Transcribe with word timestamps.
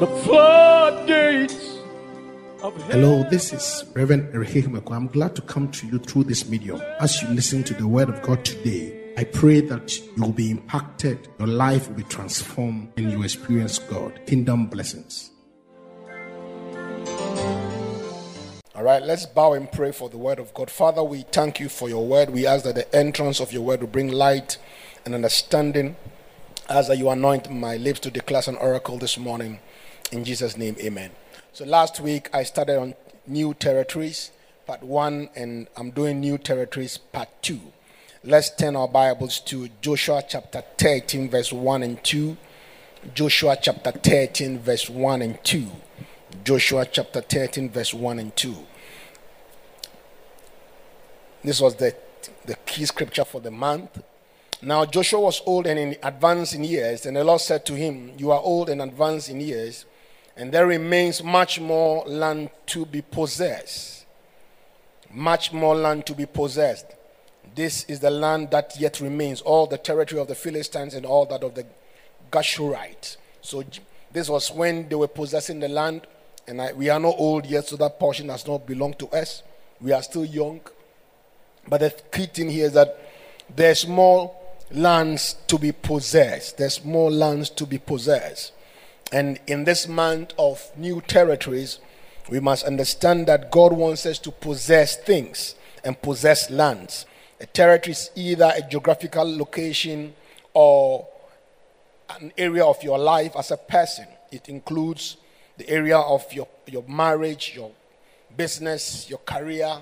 the 0.00 0.06
floodgates 0.24 1.78
of 2.62 2.74
Hello, 2.90 3.22
this 3.30 3.52
is 3.52 3.84
Reverend 3.94 4.34
Erike 4.34 4.64
Himeko. 4.64 4.92
I'm 4.92 5.06
glad 5.06 5.36
to 5.36 5.42
come 5.42 5.70
to 5.70 5.86
you 5.86 5.98
through 6.00 6.24
this 6.24 6.48
medium. 6.48 6.82
As 7.00 7.22
you 7.22 7.28
listen 7.28 7.62
to 7.62 7.74
the 7.74 7.86
word 7.86 8.08
of 8.08 8.20
God 8.22 8.44
today, 8.44 9.12
I 9.16 9.22
pray 9.22 9.60
that 9.60 9.96
you 9.96 10.22
will 10.22 10.32
be 10.32 10.50
impacted, 10.50 11.28
your 11.38 11.46
life 11.46 11.88
will 11.88 11.94
be 11.94 12.02
transformed, 12.04 12.92
and 12.96 13.12
you 13.12 13.22
experience 13.22 13.78
God. 13.78 14.20
Kingdom 14.26 14.66
blessings. 14.66 15.30
All 18.74 18.82
right, 18.82 19.02
let's 19.02 19.26
bow 19.26 19.52
and 19.52 19.70
pray 19.70 19.92
for 19.92 20.08
the 20.08 20.18
word 20.18 20.40
of 20.40 20.52
God. 20.54 20.70
Father, 20.70 21.04
we 21.04 21.22
thank 21.22 21.60
you 21.60 21.68
for 21.68 21.88
your 21.88 22.04
word. 22.04 22.30
We 22.30 22.46
ask 22.46 22.64
that 22.64 22.74
the 22.74 22.92
entrance 22.92 23.38
of 23.38 23.52
your 23.52 23.62
word 23.62 23.80
will 23.80 23.86
bring 23.86 24.10
light 24.10 24.58
and 25.04 25.14
understanding. 25.14 25.94
As 26.66 26.88
that 26.88 26.96
you 26.96 27.10
anoint 27.10 27.50
my 27.50 27.76
lips 27.76 28.00
to 28.00 28.10
declare 28.10 28.42
an 28.48 28.56
oracle 28.56 28.96
this 28.98 29.18
morning. 29.18 29.60
In 30.14 30.22
Jesus' 30.22 30.56
name, 30.56 30.76
amen. 30.78 31.10
So 31.52 31.64
last 31.64 31.98
week 31.98 32.30
I 32.32 32.44
started 32.44 32.78
on 32.78 32.94
new 33.26 33.52
territories, 33.52 34.30
part 34.64 34.80
one, 34.84 35.28
and 35.34 35.66
I'm 35.76 35.90
doing 35.90 36.20
new 36.20 36.38
territories, 36.38 36.98
part 36.98 37.28
two. 37.42 37.60
Let's 38.22 38.54
turn 38.54 38.76
our 38.76 38.86
Bibles 38.86 39.40
to 39.40 39.68
Joshua 39.80 40.22
chapter 40.28 40.62
13, 40.78 41.28
verse 41.28 41.52
1 41.52 41.82
and 41.82 42.04
2. 42.04 42.36
Joshua 43.12 43.56
chapter 43.60 43.90
13, 43.90 44.60
verse 44.60 44.88
1 44.88 45.20
and 45.20 45.42
2. 45.42 45.66
Joshua 46.44 46.86
chapter 46.86 47.20
13, 47.20 47.70
verse 47.70 47.92
1 47.92 48.20
and 48.20 48.36
2. 48.36 48.54
This 51.42 51.60
was 51.60 51.74
the, 51.74 51.92
the 52.44 52.54
key 52.66 52.84
scripture 52.84 53.24
for 53.24 53.40
the 53.40 53.50
month. 53.50 54.00
Now 54.62 54.84
Joshua 54.84 55.18
was 55.18 55.42
old 55.44 55.66
and 55.66 55.76
in 55.76 55.96
advanced 56.04 56.54
in 56.54 56.62
years, 56.62 57.04
and 57.04 57.16
the 57.16 57.24
Lord 57.24 57.40
said 57.40 57.66
to 57.66 57.74
him, 57.74 58.12
You 58.16 58.30
are 58.30 58.40
old 58.40 58.70
and 58.70 58.80
advanced 58.80 59.28
in 59.28 59.40
years, 59.40 59.84
and 60.36 60.52
there 60.52 60.66
remains 60.66 61.22
much 61.22 61.60
more 61.60 62.04
land 62.06 62.50
to 62.66 62.86
be 62.86 63.02
possessed. 63.02 64.06
Much 65.12 65.52
more 65.52 65.76
land 65.76 66.06
to 66.06 66.14
be 66.14 66.26
possessed. 66.26 66.86
This 67.54 67.84
is 67.84 68.00
the 68.00 68.10
land 68.10 68.50
that 68.50 68.74
yet 68.78 69.00
remains, 69.00 69.40
all 69.40 69.66
the 69.66 69.78
territory 69.78 70.20
of 70.20 70.26
the 70.26 70.34
Philistines 70.34 70.94
and 70.94 71.06
all 71.06 71.24
that 71.26 71.44
of 71.44 71.54
the 71.54 71.64
Geshurites. 72.32 73.16
So 73.40 73.62
this 74.12 74.28
was 74.28 74.50
when 74.50 74.88
they 74.88 74.96
were 74.96 75.08
possessing 75.08 75.60
the 75.60 75.68
land, 75.68 76.06
and 76.48 76.60
I, 76.60 76.72
we 76.72 76.88
are 76.88 76.98
not 76.98 77.14
old 77.16 77.46
yet, 77.46 77.66
so 77.66 77.76
that 77.76 78.00
portion 78.00 78.26
does 78.26 78.46
not 78.46 78.66
belong 78.66 78.94
to 78.94 79.08
us. 79.08 79.42
We 79.80 79.92
are 79.92 80.02
still 80.02 80.24
young. 80.24 80.60
But 81.68 81.78
the 81.78 81.90
key 82.12 82.26
thing 82.26 82.50
here 82.50 82.66
is 82.66 82.72
that 82.72 82.98
there's 83.54 83.86
more 83.86 84.34
lands 84.72 85.36
to 85.46 85.58
be 85.58 85.72
possessed. 85.72 86.58
There's 86.58 86.84
more 86.84 87.10
lands 87.10 87.50
to 87.50 87.66
be 87.66 87.78
possessed. 87.78 88.52
And 89.14 89.38
in 89.46 89.62
this 89.62 89.86
month 89.86 90.32
of 90.40 90.72
new 90.76 91.00
territories, 91.00 91.78
we 92.28 92.40
must 92.40 92.64
understand 92.64 93.28
that 93.28 93.52
God 93.52 93.72
wants 93.72 94.06
us 94.06 94.18
to 94.18 94.32
possess 94.32 94.96
things 94.96 95.54
and 95.84 96.02
possess 96.02 96.50
lands. 96.50 97.06
A 97.40 97.46
territory 97.46 97.92
is 97.92 98.10
either 98.16 98.52
a 98.56 98.62
geographical 98.62 99.36
location 99.38 100.14
or 100.52 101.06
an 102.18 102.32
area 102.36 102.64
of 102.64 102.82
your 102.82 102.98
life 102.98 103.36
as 103.38 103.52
a 103.52 103.56
person. 103.56 104.08
It 104.32 104.48
includes 104.48 105.16
the 105.58 105.70
area 105.70 105.98
of 105.98 106.24
your, 106.32 106.48
your 106.66 106.82
marriage, 106.88 107.52
your 107.54 107.70
business, 108.36 109.08
your 109.08 109.20
career, 109.20 109.76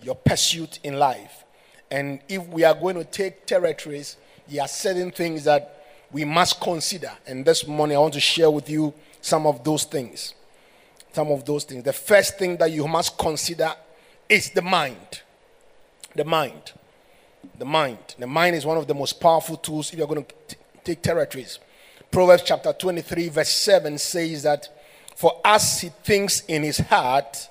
your 0.00 0.16
pursuit 0.16 0.80
in 0.82 0.98
life. 0.98 1.44
And 1.88 2.18
if 2.28 2.48
we 2.48 2.64
are 2.64 2.74
going 2.74 2.96
to 2.96 3.04
take 3.04 3.46
territories, 3.46 4.16
there 4.48 4.62
are 4.62 4.68
certain 4.68 5.12
things 5.12 5.44
that 5.44 5.81
we 6.12 6.24
must 6.24 6.60
consider. 6.60 7.10
And 7.26 7.44
this 7.44 7.66
morning, 7.66 7.96
I 7.96 8.00
want 8.00 8.14
to 8.14 8.20
share 8.20 8.50
with 8.50 8.68
you 8.68 8.92
some 9.20 9.46
of 9.46 9.64
those 9.64 9.84
things. 9.84 10.34
Some 11.12 11.30
of 11.30 11.44
those 11.44 11.64
things. 11.64 11.82
The 11.84 11.92
first 11.92 12.38
thing 12.38 12.56
that 12.58 12.70
you 12.70 12.86
must 12.86 13.18
consider 13.18 13.72
is 14.28 14.50
the 14.50 14.62
mind. 14.62 15.22
The 16.14 16.24
mind. 16.24 16.72
The 17.58 17.64
mind. 17.64 18.14
The 18.18 18.26
mind 18.26 18.56
is 18.56 18.66
one 18.66 18.76
of 18.76 18.86
the 18.86 18.94
most 18.94 19.20
powerful 19.20 19.56
tools 19.56 19.92
if 19.92 19.98
you're 19.98 20.06
going 20.06 20.24
to 20.24 20.34
t- 20.48 20.56
take 20.84 21.02
territories. 21.02 21.58
Proverbs 22.10 22.42
chapter 22.44 22.72
23, 22.72 23.28
verse 23.30 23.48
7 23.48 23.96
says 23.96 24.42
that, 24.42 24.68
For 25.16 25.40
as 25.44 25.80
he 25.80 25.88
thinks 25.88 26.40
in 26.40 26.62
his 26.62 26.78
heart, 26.78 27.48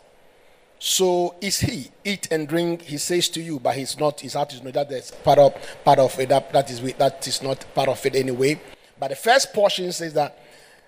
so 0.83 1.35
is 1.41 1.59
he. 1.59 1.91
Eat 2.03 2.29
and 2.31 2.47
drink, 2.47 2.81
he 2.81 2.97
says 2.97 3.29
to 3.29 3.39
you, 3.39 3.59
but 3.59 3.75
he's 3.75 3.99
not, 3.99 4.19
his 4.19 4.33
heart 4.33 4.51
is 4.51 4.63
not. 4.63 4.73
That 4.73 5.11
part 5.23 5.37
of 5.37 5.53
part 5.85 5.99
of 5.99 6.19
it. 6.19 6.29
That, 6.29 6.51
that 6.53 6.71
is 6.71 6.81
that 6.93 7.27
is 7.27 7.43
not 7.43 7.63
part 7.75 7.87
of 7.87 8.03
it 8.03 8.15
anyway. 8.15 8.59
But 8.99 9.11
the 9.11 9.15
first 9.15 9.53
portion 9.53 9.91
says 9.91 10.15
that 10.15 10.39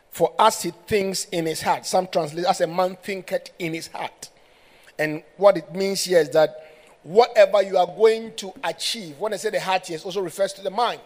for 0.10 0.34
us 0.40 0.64
he 0.64 0.72
thinks 0.88 1.26
in 1.26 1.46
his 1.46 1.62
heart. 1.62 1.86
Some 1.86 2.08
translate 2.08 2.48
as 2.48 2.62
a 2.62 2.66
man 2.66 2.98
thinketh 3.04 3.52
in 3.60 3.76
his 3.76 3.86
heart. 3.86 4.32
And 4.98 5.22
what 5.38 5.58
it 5.58 5.72
means 5.76 6.06
here 6.06 6.22
is 6.22 6.32
that 6.32 6.72
whatever 7.04 7.62
you 7.62 7.78
are 7.78 7.86
going 7.86 8.34
to 8.38 8.52
achieve, 8.64 9.20
when 9.20 9.32
I 9.32 9.38
say 9.38 9.52
the 9.52 9.60
heart 9.60 9.92
it 9.92 10.04
also 10.04 10.22
refers 10.22 10.54
to 10.54 10.64
the 10.64 10.72
mind. 10.72 11.02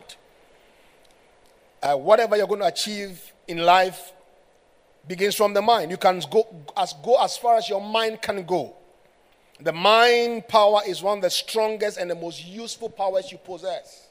Uh, 1.84 1.98
whatever 1.98 2.38
you're 2.38 2.48
going 2.48 2.62
to 2.62 2.68
achieve 2.68 3.34
in 3.50 3.58
life 3.58 4.14
begins 5.06 5.36
from 5.36 5.54
the 5.54 5.62
mind. 5.62 5.92
You 5.92 5.98
can 5.98 6.22
go 6.32 6.48
as 6.78 6.94
go 7.04 7.22
as 7.22 7.36
far 7.36 7.58
as 7.58 7.68
your 7.68 7.82
mind 7.82 8.22
can 8.22 8.46
go. 8.46 8.77
The 9.60 9.74
mind 9.74 10.48
power 10.48 10.82
is 10.86 11.02
one 11.02 11.18
of 11.18 11.24
the 11.24 11.30
strongest 11.30 11.98
and 11.98 12.10
the 12.10 12.16
most 12.16 12.46
useful 12.46 12.90
powers 12.90 13.32
you 13.32 13.40
possess. 13.40 14.08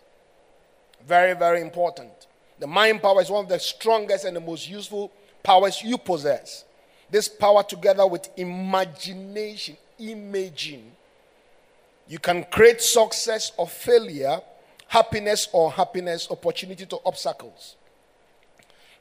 Very, 1.06 1.34
very 1.34 1.60
important. 1.60 2.10
The 2.58 2.66
mind 2.66 3.02
power 3.02 3.20
is 3.20 3.30
one 3.30 3.44
of 3.44 3.48
the 3.48 3.60
strongest 3.60 4.24
and 4.24 4.34
the 4.34 4.40
most 4.40 4.68
useful 4.68 5.12
powers 5.42 5.82
you 5.82 5.98
possess. 5.98 6.64
This 7.10 7.28
power, 7.28 7.62
together 7.62 8.06
with 8.06 8.28
imagination, 8.36 9.76
imaging, 9.98 10.90
you 12.08 12.18
can 12.18 12.44
create 12.44 12.80
success 12.80 13.52
or 13.56 13.68
failure, 13.68 14.40
happiness 14.88 15.48
or 15.52 15.70
happiness, 15.70 16.28
opportunity 16.30 16.86
to 16.86 16.98
obstacles. 17.04 17.76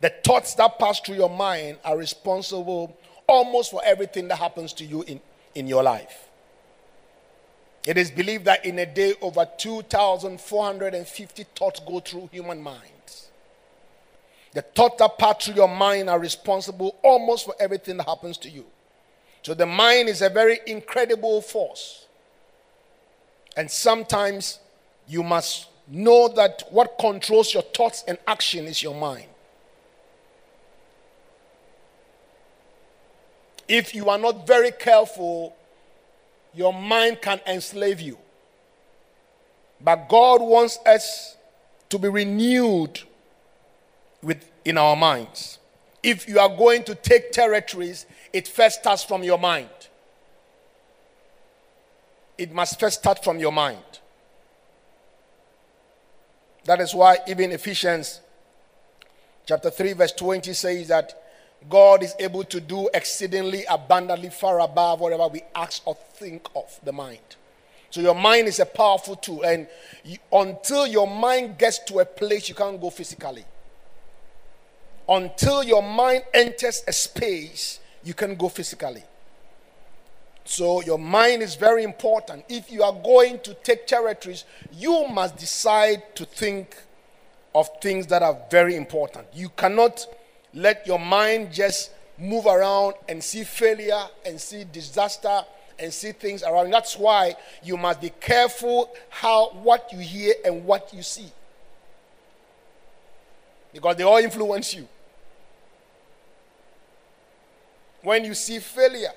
The 0.01 0.13
thoughts 0.23 0.53
that 0.55 0.77
pass 0.77 0.99
through 0.99 1.15
your 1.15 1.29
mind 1.29 1.77
are 1.83 1.97
responsible 1.97 2.95
almost 3.27 3.71
for 3.71 3.81
everything 3.83 4.27
that 4.27 4.37
happens 4.37 4.73
to 4.73 4.85
you 4.85 5.03
in, 5.03 5.19
in 5.55 5.67
your 5.67 5.81
life. 5.81 6.24
It 7.85 7.97
is 7.97 8.09
believed 8.09 8.45
that 8.45 8.65
in 8.65 8.79
a 8.79 8.85
day, 8.85 9.13
over 9.21 9.47
2,450 9.57 11.43
thoughts 11.55 11.79
go 11.81 11.99
through 11.99 12.29
human 12.31 12.61
minds. 12.61 13.29
The 14.53 14.63
thoughts 14.63 14.95
that 14.99 15.17
pass 15.17 15.45
through 15.45 15.55
your 15.55 15.67
mind 15.67 16.09
are 16.09 16.19
responsible 16.19 16.95
almost 17.03 17.45
for 17.45 17.53
everything 17.59 17.97
that 17.97 18.07
happens 18.07 18.37
to 18.39 18.49
you. 18.49 18.65
So 19.43 19.53
the 19.53 19.65
mind 19.67 20.09
is 20.09 20.21
a 20.23 20.29
very 20.29 20.59
incredible 20.65 21.41
force. 21.41 22.07
And 23.55 23.69
sometimes 23.69 24.59
you 25.07 25.21
must 25.21 25.67
know 25.87 26.27
that 26.29 26.63
what 26.71 26.97
controls 26.97 27.53
your 27.53 27.63
thoughts 27.63 28.03
and 28.07 28.17
action 28.27 28.65
is 28.65 28.81
your 28.81 28.95
mind. 28.95 29.27
If 33.67 33.93
you 33.93 34.09
are 34.09 34.17
not 34.17 34.47
very 34.47 34.71
careful, 34.71 35.55
your 36.55 36.73
mind 36.73 37.21
can 37.21 37.39
enslave 37.45 37.99
you. 37.99 38.17
But 39.81 40.07
God 40.07 40.41
wants 40.41 40.79
us 40.85 41.35
to 41.89 41.99
be 41.99 42.07
renewed 42.07 43.01
with, 44.21 44.49
in 44.63 44.77
our 44.77 44.95
minds. 44.95 45.59
If 46.01 46.27
you 46.27 46.39
are 46.39 46.49
going 46.49 46.83
to 46.83 46.95
take 46.95 47.31
territories, 47.31 48.05
it 48.31 48.47
first 48.47 48.79
starts 48.79 49.03
from 49.03 49.23
your 49.23 49.37
mind. 49.37 49.69
It 52.37 52.51
must 52.51 52.79
first 52.79 52.99
start 52.99 53.23
from 53.23 53.39
your 53.39 53.51
mind. 53.51 53.83
That 56.65 56.81
is 56.81 56.93
why 56.93 57.19
even 57.27 57.51
Ephesians 57.51 58.21
chapter 59.45 59.69
3 59.69 59.93
verse 59.93 60.11
20 60.11 60.53
says 60.53 60.87
that 60.87 61.24
God 61.69 62.03
is 62.03 62.15
able 62.19 62.43
to 62.45 62.61
do 62.61 62.89
exceedingly 62.93 63.65
abundantly 63.69 64.29
far 64.29 64.59
above 64.59 64.99
whatever 64.99 65.27
we 65.27 65.41
ask 65.55 65.81
or 65.85 65.95
think 66.13 66.47
of 66.55 66.79
the 66.83 66.91
mind. 66.91 67.19
So 67.89 68.01
your 68.01 68.15
mind 68.15 68.47
is 68.47 68.59
a 68.59 68.65
powerful 68.65 69.15
tool, 69.15 69.43
and 69.43 69.67
you, 70.03 70.17
until 70.31 70.85
your 70.85 71.07
mind 71.07 71.57
gets 71.57 71.79
to 71.85 71.99
a 71.99 72.05
place 72.05 72.49
you 72.49 72.55
can't 72.55 72.79
go 72.79 72.89
physically, 72.89 73.45
until 75.07 75.63
your 75.63 75.81
mind 75.81 76.23
enters 76.33 76.83
a 76.87 76.93
space 76.93 77.79
you 78.03 78.13
can 78.13 78.35
go 78.35 78.49
physically. 78.49 79.03
So 80.43 80.81
your 80.81 80.99
mind 80.99 81.41
is 81.41 81.55
very 81.55 81.83
important. 81.83 82.45
If 82.49 82.71
you 82.71 82.83
are 82.83 82.93
going 82.93 83.39
to 83.39 83.53
take 83.55 83.87
territories, 83.87 84.45
you 84.73 85.07
must 85.07 85.37
decide 85.37 86.15
to 86.15 86.25
think 86.25 86.75
of 87.55 87.69
things 87.81 88.07
that 88.07 88.21
are 88.21 88.37
very 88.51 88.75
important. 88.75 89.27
You 89.33 89.49
cannot 89.49 90.05
let 90.55 90.87
your 90.87 90.97
mind 90.97 91.53
just 91.53 91.91
move 92.17 92.47
around 92.47 92.95
and 93.07 93.23
see 93.23 93.43
failure 93.43 94.05
and 94.25 94.41
see 94.41 94.63
disaster 94.63 95.43
and 95.77 95.93
see 95.93 96.13
things 96.13 96.41
around. 96.41 96.71
That's 96.71 96.97
why 96.97 97.35
you 97.61 97.77
must 97.77 98.01
be 98.01 98.09
careful 98.09 98.91
how 99.09 99.49
what 99.49 99.91
you 99.91 99.99
hear 99.99 100.33
and 100.43 100.65
what 100.65 100.91
you 100.93 101.03
see. 101.03 101.31
Because 103.71 103.97
they 103.97 104.03
all 104.03 104.17
influence 104.17 104.73
you. 104.73 104.87
when 108.05 108.23
you 108.23 108.35
see 108.35 108.59
failure, 108.59 109.11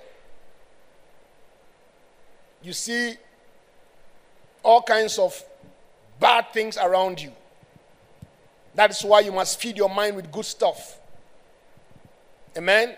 you 2.62 2.72
see 2.72 3.14
all 4.62 4.82
kinds 4.82 5.18
of 5.18 5.40
bad 6.18 6.52
things 6.52 6.76
around 6.78 7.20
you. 7.20 7.30
That's 8.74 9.04
why 9.04 9.20
you 9.20 9.30
must 9.30 9.60
feed 9.60 9.76
your 9.76 9.90
mind 9.90 10.16
with 10.16 10.32
good 10.32 10.46
stuff. 10.46 10.98
Amen. 12.58 12.96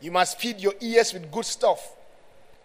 You 0.00 0.10
must 0.10 0.40
feed 0.40 0.58
your 0.58 0.72
ears 0.80 1.12
with 1.12 1.30
good 1.30 1.44
stuff. 1.44 1.92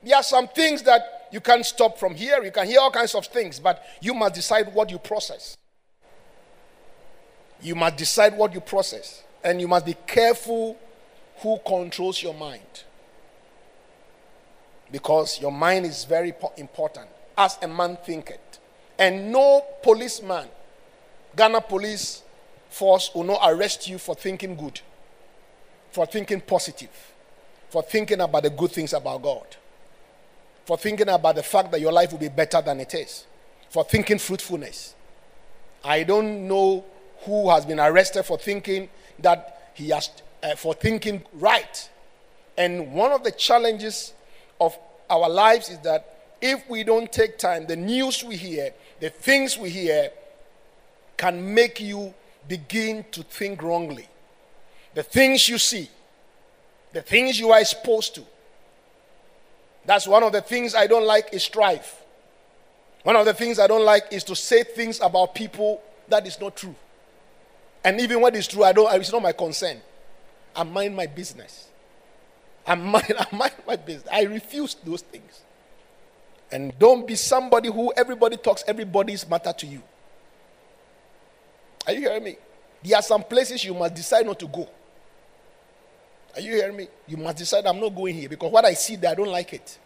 There 0.02 0.16
are 0.16 0.24
some 0.24 0.48
things 0.48 0.82
that 0.84 1.28
you 1.32 1.42
can't 1.42 1.66
stop 1.66 2.00
from 2.00 2.16
here. 2.16 2.42
You 2.44 2.52
can 2.52 2.66
hear 2.66 2.80
all 2.80 2.90
kinds 2.90 3.14
of 3.14 3.26
things, 3.28 3.60
but 3.60 3.84
you 4.02 4.14
must 4.14 4.34
decide 4.34 4.74
what 4.74 4.90
you 4.90 4.98
process. 4.98 5.58
You 7.62 7.76
must 7.76 7.98
decide 7.98 8.36
what 8.38 8.54
you 8.54 8.62
process. 8.62 9.24
And 9.44 9.60
you 9.60 9.68
must 9.68 9.86
be 9.86 9.96
careful 10.08 10.78
who 11.42 11.60
controls 11.66 12.24
your 12.24 12.34
mind. 12.34 12.84
Because 14.92 15.40
your 15.42 15.52
mind 15.52 15.86
is 15.86 16.06
very 16.06 16.34
important. 16.58 17.08
As 17.38 17.58
a 17.62 17.68
man 17.68 17.98
thinketh. 18.06 18.60
And 18.98 19.32
no 19.32 19.66
policeman, 19.84 20.48
Ghana 21.36 21.62
police 21.62 22.24
force 22.70 23.12
will 23.14 23.24
not 23.24 23.42
arrest 23.44 23.88
you 23.88 23.98
for 23.98 24.16
thinking 24.16 24.56
good, 24.56 24.80
for 25.92 26.06
thinking 26.06 26.42
positive, 26.42 26.90
for 27.70 27.84
thinking 27.84 28.22
about 28.22 28.44
the 28.44 28.50
good 28.50 28.72
things 28.72 28.94
about 28.94 29.22
God, 29.22 29.46
for 30.66 30.78
thinking 30.78 31.10
about 31.10 31.36
the 31.36 31.44
fact 31.44 31.72
that 31.72 31.82
your 31.82 31.92
life 31.92 32.12
will 32.12 32.20
be 32.20 32.30
better 32.30 32.62
than 32.62 32.80
it 32.80 32.94
is, 32.94 33.26
for 33.70 33.84
thinking 33.84 34.18
fruitfulness. 34.18 34.96
I 35.84 36.04
don't 36.04 36.48
know 36.48 36.86
who 37.24 37.50
has 37.50 37.66
been 37.66 37.80
arrested 37.80 38.24
for 38.24 38.38
thinking 38.38 38.90
that 39.20 39.72
he 39.74 39.90
has, 39.90 40.10
uh, 40.44 40.56
for 40.56 40.74
thinking 40.74 41.24
right. 41.34 41.90
And 42.58 42.94
one 42.94 43.12
of 43.12 43.24
the 43.24 43.32
challenges 43.32 44.14
of 44.60 44.78
our 45.10 45.30
lives 45.30 45.70
is 45.70 45.80
that 45.80 46.36
if 46.42 46.68
we 46.70 46.84
don't 46.84 47.12
take 47.12 47.38
time, 47.38 47.68
the 47.68 47.76
news 47.76 48.24
we 48.24 48.36
hear, 48.36 48.74
the 49.00 49.10
things 49.10 49.58
we 49.58 49.70
hear, 49.70 50.12
can 51.18 51.54
make 51.54 51.80
you 51.80 52.14
begin 52.48 53.06
to 53.12 53.24
think 53.24 53.62
wrongly. 53.62 54.08
The 54.94 55.04
things 55.04 55.48
you 55.48 55.58
see, 55.58 55.90
the 56.94 57.02
things 57.02 57.40
you 57.40 57.52
are 57.52 57.60
exposed 57.60 58.16
to. 58.16 58.24
That's 59.86 60.08
one 60.08 60.24
of 60.24 60.32
the 60.32 60.42
things 60.42 60.76
I 60.76 60.88
don't 60.88 61.06
like 61.06 61.30
is 61.34 61.44
strife. 61.44 62.02
One 63.04 63.16
of 63.16 63.26
the 63.26 63.34
things 63.34 63.58
I 63.58 63.68
don't 63.68 63.86
like 63.86 64.06
is 64.12 64.24
to 64.26 64.36
say 64.36 64.64
things 64.64 65.00
about 65.02 65.34
people 65.34 65.82
that 66.08 66.28
is 66.28 66.40
not 66.40 66.56
true. 66.56 66.76
And 67.84 68.00
even 68.00 68.22
when 68.22 68.36
it's 68.36 68.48
true, 68.48 68.64
I 68.64 68.74
don't 68.74 68.94
it's 68.94 69.12
not 69.12 69.24
my 69.24 69.32
concern. 69.32 69.82
I 70.56 70.64
mind 70.64 70.96
my 70.96 71.08
business. 71.08 71.68
I 72.68 72.76
mind, 72.76 73.14
I 73.20 73.36
mind 73.36 73.54
my 73.66 73.76
business. 73.76 74.08
I 74.12 74.24
refuse 74.24 74.76
those 74.76 75.02
things. 75.02 75.42
And 76.52 76.78
don't 76.78 77.08
be 77.08 77.16
somebody 77.16 77.70
who 77.72 77.94
everybody 77.96 78.38
talks, 78.38 78.64
everybody's 78.68 79.28
matter 79.28 79.54
to 79.54 79.66
you. 79.66 79.82
Are 81.88 81.94
you 81.94 82.02
hearing 82.02 82.24
me? 82.24 82.36
There 82.84 82.98
are 82.98 83.02
some 83.02 83.24
places 83.24 83.64
you 83.64 83.74
must 83.74 83.96
decide 83.96 84.26
not 84.26 84.38
to 84.40 84.48
go. 84.48 84.70
Are 86.36 86.42
you 86.42 86.54
hearing 86.54 86.78
me? 86.78 86.88
You 87.08 87.18
must 87.18 87.38
decide 87.38 87.66
I'm 87.66 87.80
not 87.80 87.90
going 87.90 88.16
here 88.16 88.30
because 88.30 88.52
what 88.52 88.66
I 88.66 88.74
see 88.74 88.96
there, 88.96 89.12
I 89.12 89.16
don't 89.16 89.30
like 89.30 89.54
it. 89.54 89.78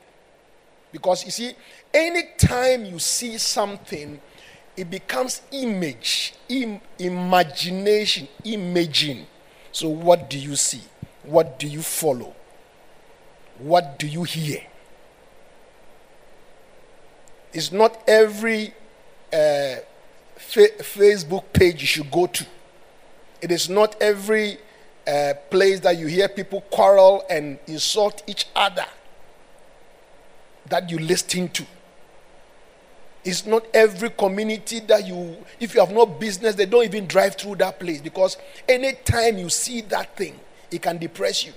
Because 0.91 1.25
you 1.25 1.31
see, 1.31 1.53
anytime 1.93 2.85
you 2.85 2.99
see 2.99 3.37
something, 3.37 4.19
it 4.77 4.89
becomes 4.89 5.41
image, 5.51 6.33
Im- 6.49 6.81
imagination, 6.99 8.27
imaging. 8.43 9.25
So, 9.71 9.89
what 9.89 10.29
do 10.29 10.37
you 10.37 10.55
see? 10.55 10.81
What 11.23 11.59
do 11.59 11.67
you 11.67 11.81
follow? 11.81 12.33
What 13.57 13.97
do 13.99 14.07
you 14.07 14.23
hear? 14.23 14.61
It's 17.53 17.71
not 17.71 18.01
every 18.07 18.73
uh, 19.33 19.75
fa- 20.35 20.75
Facebook 20.79 21.43
page 21.53 21.81
you 21.81 21.87
should 21.87 22.11
go 22.11 22.27
to. 22.27 22.45
It 23.41 23.51
is 23.51 23.69
not 23.69 23.95
every 24.01 24.57
uh, 25.07 25.33
place 25.49 25.79
that 25.81 25.97
you 25.97 26.07
hear 26.07 26.27
people 26.27 26.61
quarrel 26.61 27.23
and 27.29 27.59
insult 27.67 28.23
each 28.27 28.47
other 28.55 28.85
that 30.67 30.89
you 30.89 30.97
listen 30.97 31.47
to. 31.49 31.65
It's 33.23 33.45
not 33.45 33.65
every 33.73 34.11
community 34.11 34.79
that 34.81 35.07
you, 35.07 35.37
if 35.59 35.73
you 35.73 35.79
have 35.79 35.91
no 35.91 36.05
business, 36.05 36.55
they 36.55 36.67
don't 36.67 36.85
even 36.85 37.07
drive 37.07 37.35
through 37.35 37.55
that 37.55 37.79
place 37.79 38.01
because 38.01 38.37
anytime 38.69 39.37
you 39.37 39.49
see 39.49 39.81
that 39.81 40.15
thing, 40.15 40.39
it 40.71 40.81
can 40.81 40.97
depress 40.97 41.45
you. 41.45 41.53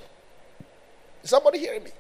Is 1.23 1.31
somebody 1.31 1.59
hearing 1.59 1.85
me? 1.85 1.91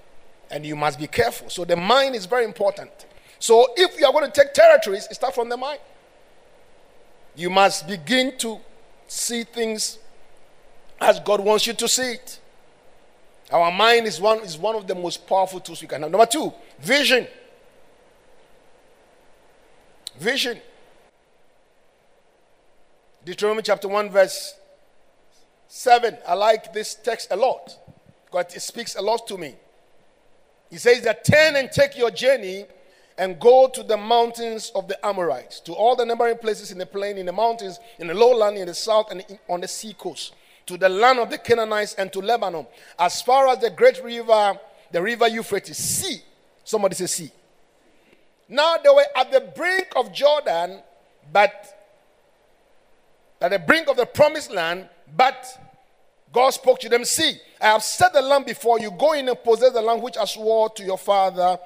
And 0.51 0.65
you 0.65 0.75
must 0.75 0.99
be 0.99 1.07
careful. 1.07 1.51
So 1.51 1.67
the 1.67 1.77
mind 1.77 2.15
is 2.15 2.25
very 2.25 2.45
important. 2.45 2.91
So 3.39 3.69
if 3.77 3.99
you 4.01 4.07
are 4.07 4.13
going 4.13 4.25
to 4.25 4.31
take 4.31 4.55
territories, 4.55 5.07
start 5.13 5.35
from 5.35 5.51
the 5.51 5.57
mind. 5.57 5.81
You 7.37 7.51
must 7.51 7.87
begin 7.87 8.37
to 8.39 8.59
see 9.07 9.45
things 9.45 9.99
as 11.01 11.21
God 11.21 11.41
wants 11.41 11.67
you 11.67 11.73
to 11.75 11.89
see 11.89 12.13
it. 12.13 12.41
Our 13.51 13.73
mind 13.73 14.07
is 14.07 14.21
one, 14.21 14.41
is 14.41 14.59
one 14.59 14.75
of 14.75 14.87
the 14.87 14.95
most 14.95 15.27
powerful 15.27 15.61
tools 15.61 15.81
we 15.81 15.89
can 15.89 16.03
have. 16.03 16.11
Number 16.11 16.27
two, 16.27 16.53
vision. 16.81 17.27
Vision. 20.19 20.61
Deuteronomy 23.25 23.63
chapter 23.63 23.89
1, 23.89 24.11
verse 24.11 24.55
7. 25.69 26.19
I 26.27 26.35
like 26.35 26.73
this 26.73 26.95
text 26.95 27.29
a 27.31 27.37
lot 27.37 27.79
because 28.27 28.55
it 28.55 28.61
speaks 28.61 28.97
a 28.97 29.03
lot 29.03 29.27
to 29.29 29.39
me. 29.39 29.55
He 30.71 30.77
says 30.77 31.03
that 31.03 31.25
turn 31.25 31.57
and 31.57 31.71
take 31.71 31.97
your 31.97 32.11
journey 32.11 32.67
and 33.17 33.41
go 33.41 33.69
to 33.69 33.83
the 33.83 33.97
mountains 33.97 34.71
of 34.75 34.87
the 34.87 35.05
Amorites, 35.05 35.61
to 35.61 35.73
all 35.73 35.97
the 35.97 36.05
neighboring 36.05 36.39
places 36.39 36.71
in 36.71 36.79
the 36.79 36.87
plain, 36.87 37.19
in 37.19 37.27
the 37.27 37.33
mountains, 37.33 37.81
in 37.99 38.07
the 38.07 38.15
lowland, 38.15 38.59
in 38.59 38.67
the 38.67 38.75
south, 38.75 39.11
and 39.11 39.25
on 39.49 39.61
the 39.61 39.69
sea 39.69 39.95
coast 39.95 40.35
to 40.69 40.77
the 40.79 40.89
land 40.89 41.19
of 41.19 41.31
the 41.31 41.39
Canaanites 41.39 41.95
and 41.95 42.13
to 42.13 42.21
Lebanon, 42.21 42.67
as 42.99 43.21
far 43.23 43.49
as 43.49 43.59
the 43.59 43.71
great 43.71 44.03
river, 44.05 44.59
the 44.93 45.03
river 45.03 45.27
Euphrates. 45.27 45.77
See. 45.77 46.23
Somebody 46.63 46.95
say, 46.95 47.07
see. 47.07 47.31
Now 48.49 48.77
they 48.77 48.91
were 48.91 49.07
at 49.17 49.33
the 49.33 49.41
brink 49.41 49.89
of 49.97 50.13
Jordan, 50.13 50.81
but 51.33 51.79
at 53.41 53.51
the 53.51 53.59
brink 53.59 53.89
of 53.89 53.97
the 53.97 54.05
promised 54.05 54.51
land, 54.51 54.89
but 55.17 55.47
God 56.33 56.51
spoke 56.51 56.79
to 56.81 56.89
them, 56.91 57.05
See, 57.05 57.39
I 57.61 57.69
have 57.69 57.83
set 57.83 58.13
the 58.13 58.21
land 58.21 58.45
before 58.45 58.79
you. 58.79 58.91
Go 58.91 59.15
in 59.15 59.29
and 59.29 59.43
possess 59.43 59.73
the 59.73 59.81
land 59.81 60.03
which 60.03 60.19
I 60.19 60.27
swore 60.27 60.69
to 60.71 60.85
your 60.85 60.99
father, 60.99 61.59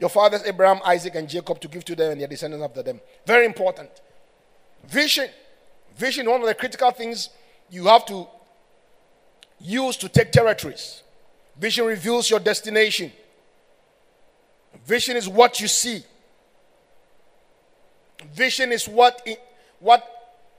your 0.00 0.10
fathers 0.10 0.42
Abraham, 0.44 0.80
Isaac, 0.84 1.14
and 1.14 1.28
Jacob 1.28 1.60
to 1.60 1.68
give 1.68 1.84
to 1.84 1.94
them 1.94 2.12
and 2.12 2.20
their 2.20 2.28
descendants 2.28 2.64
after 2.64 2.82
them. 2.82 3.00
Very 3.24 3.46
important. 3.46 3.90
Vision. 4.86 5.28
Vision, 5.96 6.28
one 6.28 6.40
of 6.40 6.46
the 6.46 6.54
critical 6.54 6.90
things 6.90 7.30
you 7.72 7.86
have 7.86 8.04
to 8.04 8.26
use 9.58 9.96
to 9.96 10.08
take 10.08 10.30
territories. 10.30 11.02
Vision 11.58 11.86
reveals 11.86 12.28
your 12.28 12.38
destination. 12.38 13.10
Vision 14.84 15.16
is 15.16 15.26
what 15.26 15.58
you 15.58 15.66
see. 15.66 16.04
Vision 18.34 18.72
is 18.72 18.86
what, 18.86 19.26
what 19.80 20.06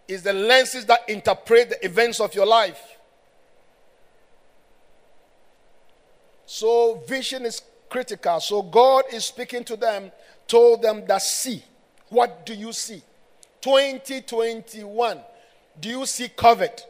is 0.07 0.23
the 0.23 0.33
lenses 0.33 0.85
that 0.87 1.07
interpret 1.07 1.69
the 1.69 1.85
events 1.85 2.19
of 2.19 2.33
your 2.33 2.47
life. 2.47 2.81
So, 6.47 7.03
vision 7.07 7.45
is 7.45 7.61
critical. 7.91 8.39
So, 8.39 8.63
God 8.63 9.05
is 9.13 9.25
speaking 9.25 9.63
to 9.65 9.75
them, 9.75 10.11
told 10.47 10.81
them 10.81 11.05
that 11.07 11.21
see. 11.21 11.63
What 12.09 12.43
do 12.43 12.55
you 12.55 12.73
see? 12.73 13.03
2021. 13.61 15.19
Do 15.79 15.89
you 15.89 16.05
see 16.07 16.27
COVID? 16.27 16.85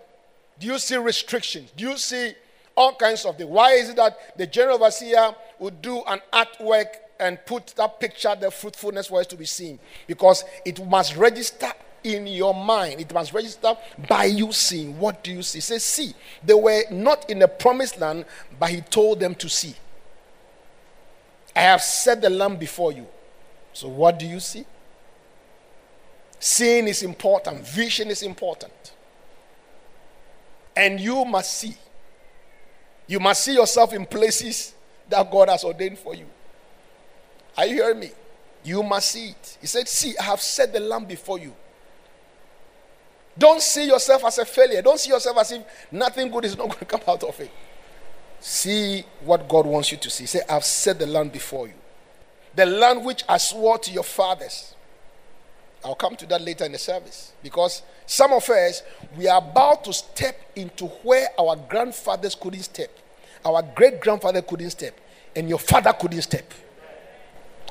Do 0.60 0.68
you 0.68 0.80
see 0.80 0.98
restrictions? 0.98 1.72
Do 1.76 1.90
you 1.90 1.98
see 1.98 2.34
all 2.76 2.96
kinds 2.96 3.26
of 3.26 3.38
things? 3.38 3.50
Why 3.50 3.74
is 3.74 3.90
it 3.90 3.96
that 3.98 4.38
the 4.38 4.48
general 4.48 4.76
overseer 4.76 5.36
would 5.60 5.82
do 5.82 6.02
an 6.08 6.22
artwork 6.32 6.88
and 7.20 7.44
put 7.46 7.68
that 7.78 8.00
picture, 8.00 8.36
the 8.40 8.52
fruitfulness 8.52 9.10
was 9.10 9.28
to 9.28 9.36
be 9.36 9.46
seen? 9.46 9.80
Because 10.08 10.44
it 10.66 10.86
must 10.86 11.16
register 11.16 11.72
in 12.04 12.28
your 12.28 12.54
mind. 12.54 13.00
It 13.00 13.14
must 13.14 13.34
register 13.34 13.76
by 14.08 14.26
you 14.26 14.52
seeing. 14.52 15.00
What 15.00 15.24
do 15.24 15.32
you 15.32 15.42
see? 15.42 15.60
Say, 15.60 15.80
see. 15.80 16.14
They 16.44 16.54
were 16.54 16.84
not 16.92 17.30
in 17.30 17.40
the 17.40 17.48
promised 17.48 18.00
land, 18.00 18.26
but 18.60 18.70
he 18.70 18.82
told 18.82 19.20
them 19.20 19.36
to 19.36 19.50
see. 19.50 19.76
I 21.56 21.62
have 21.62 21.82
set 21.82 22.22
the 22.22 22.30
lamb 22.30 22.58
before 22.58 22.92
you. 22.92 23.08
So 23.74 23.88
what 23.88 24.20
do 24.20 24.26
you 24.26 24.40
see? 24.40 24.66
Seeing 26.40 26.88
is 26.88 27.04
important, 27.04 27.66
vision 27.66 28.10
is 28.10 28.22
important. 28.22 28.93
And 30.76 31.00
you 31.00 31.26
must 31.26 31.54
see. 31.58 31.76
You 33.08 33.20
must 33.20 33.44
see 33.44 33.54
yourself 33.54 33.94
in 33.94 34.06
places 34.06 34.74
that 35.10 35.30
God 35.30 35.50
has 35.50 35.64
ordained 35.64 36.00
for 36.00 36.16
you. 36.16 36.26
Are 37.58 37.66
you 37.66 37.76
hearing 37.76 38.00
me? 38.00 38.12
You 38.64 38.82
must 38.82 39.12
see 39.12 39.30
it. 39.30 39.58
He 39.62 39.68
said, 39.68 39.88
See, 39.88 40.18
I 40.18 40.24
have 40.24 40.42
set 40.42 40.74
the 40.74 40.80
lamb 40.80 41.06
before 41.06 41.38
you. 41.38 41.54
Don't 43.38 43.62
see 43.62 43.88
yourself 43.88 44.24
as 44.26 44.38
a 44.38 44.46
failure. 44.46 44.82
Don't 44.82 45.00
see 45.00 45.10
yourself 45.10 45.38
as 45.38 45.52
if 45.52 45.64
nothing 45.92 46.30
good 46.30 46.46
is 46.46 46.58
not 46.58 46.68
going 46.70 46.80
to 46.80 46.86
come 46.86 47.02
out 47.08 47.24
of 47.24 47.40
it. 47.40 47.52
See 48.40 49.04
what 49.24 49.48
God 49.48 49.66
wants 49.66 49.92
you 49.92 49.98
to 49.98 50.10
see. 50.10 50.26
Say, 50.26 50.42
I've 50.50 50.66
set 50.66 51.00
the 51.00 51.08
land 51.08 51.32
before 51.32 51.68
you. 51.68 51.74
The 52.56 52.66
land 52.66 53.04
which 53.04 53.24
I 53.28 53.38
swore 53.38 53.78
to 53.80 53.92
your 53.92 54.04
fathers. 54.04 54.76
I'll 55.84 55.96
come 55.96 56.16
to 56.16 56.26
that 56.28 56.42
later 56.42 56.66
in 56.66 56.72
the 56.72 56.78
service. 56.78 57.34
Because 57.42 57.82
some 58.06 58.32
of 58.32 58.48
us, 58.50 58.84
we 59.18 59.28
are 59.28 59.40
about 59.40 59.84
to 59.86 59.94
step 59.94 60.40
into 60.56 60.86
where 60.86 61.28
our 61.40 61.56
grandfathers 61.56 62.36
couldn't 62.36 62.64
step, 62.64 62.90
our 63.46 63.62
great 63.62 64.00
grandfather 64.00 64.42
couldn't 64.42 64.70
step, 64.70 65.00
and 65.36 65.50
your 65.50 65.60
father 65.60 65.94
couldn't 65.94 66.22
step. 66.22 66.54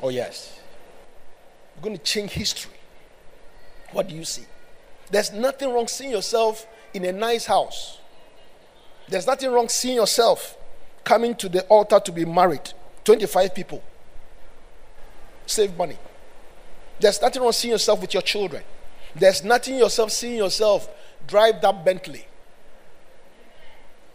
Oh, 0.01 0.09
yes. 0.09 0.59
You're 1.75 1.83
going 1.83 1.97
to 1.97 2.03
change 2.03 2.31
history. 2.31 2.71
What 3.91 4.09
do 4.09 4.15
you 4.15 4.25
see? 4.25 4.43
There's 5.09 5.31
nothing 5.31 5.71
wrong 5.73 5.87
seeing 5.87 6.11
yourself 6.11 6.67
in 6.93 7.05
a 7.05 7.11
nice 7.11 7.45
house. 7.45 7.99
There's 9.07 9.27
nothing 9.27 9.51
wrong 9.51 9.69
seeing 9.69 9.95
yourself 9.95 10.57
coming 11.03 11.35
to 11.35 11.49
the 11.49 11.63
altar 11.63 11.99
to 11.99 12.11
be 12.11 12.25
married. 12.25 12.73
25 13.03 13.53
people. 13.53 13.83
Save 15.45 15.75
money. 15.77 15.97
There's 17.03 17.21
nothing 17.21 17.41
wrong 17.41 17.51
seeing 17.51 17.73
yourself 17.73 17.99
with 17.99 18.13
your 18.13 18.23
children. 18.23 18.63
There's 19.13 19.43
nothing 19.43 19.75
yourself 19.75 20.09
seeing 20.09 20.37
yourself 20.37 20.87
drive 21.27 21.59
that 21.61 21.83
Bentley. 21.83 22.25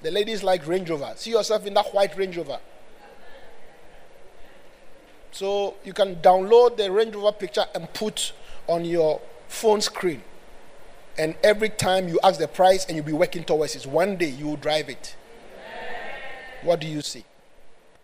The 0.00 0.10
ladies 0.10 0.42
like 0.42 0.66
Range 0.66 0.88
Rover. 0.88 1.12
See 1.16 1.32
yourself 1.32 1.66
in 1.66 1.74
that 1.74 1.92
white 1.92 2.16
Range 2.16 2.34
Rover. 2.38 2.58
So 5.32 5.74
you 5.84 5.92
can 5.92 6.16
download 6.16 6.78
the 6.78 6.90
Range 6.90 7.14
Rover 7.14 7.32
picture 7.32 7.66
and 7.74 7.92
put 7.92 8.32
on 8.66 8.86
your 8.86 9.20
phone 9.48 9.82
screen. 9.82 10.22
And 11.18 11.34
every 11.44 11.68
time 11.68 12.08
you 12.08 12.18
ask 12.24 12.40
the 12.40 12.48
price 12.48 12.86
and 12.86 12.96
you'll 12.96 13.04
be 13.04 13.12
working 13.12 13.44
towards 13.44 13.76
it, 13.76 13.84
one 13.84 14.16
day 14.16 14.30
you 14.30 14.46
will 14.46 14.56
drive 14.56 14.88
it. 14.88 15.14
What 16.62 16.80
do 16.80 16.86
you 16.86 17.02
see? 17.02 17.26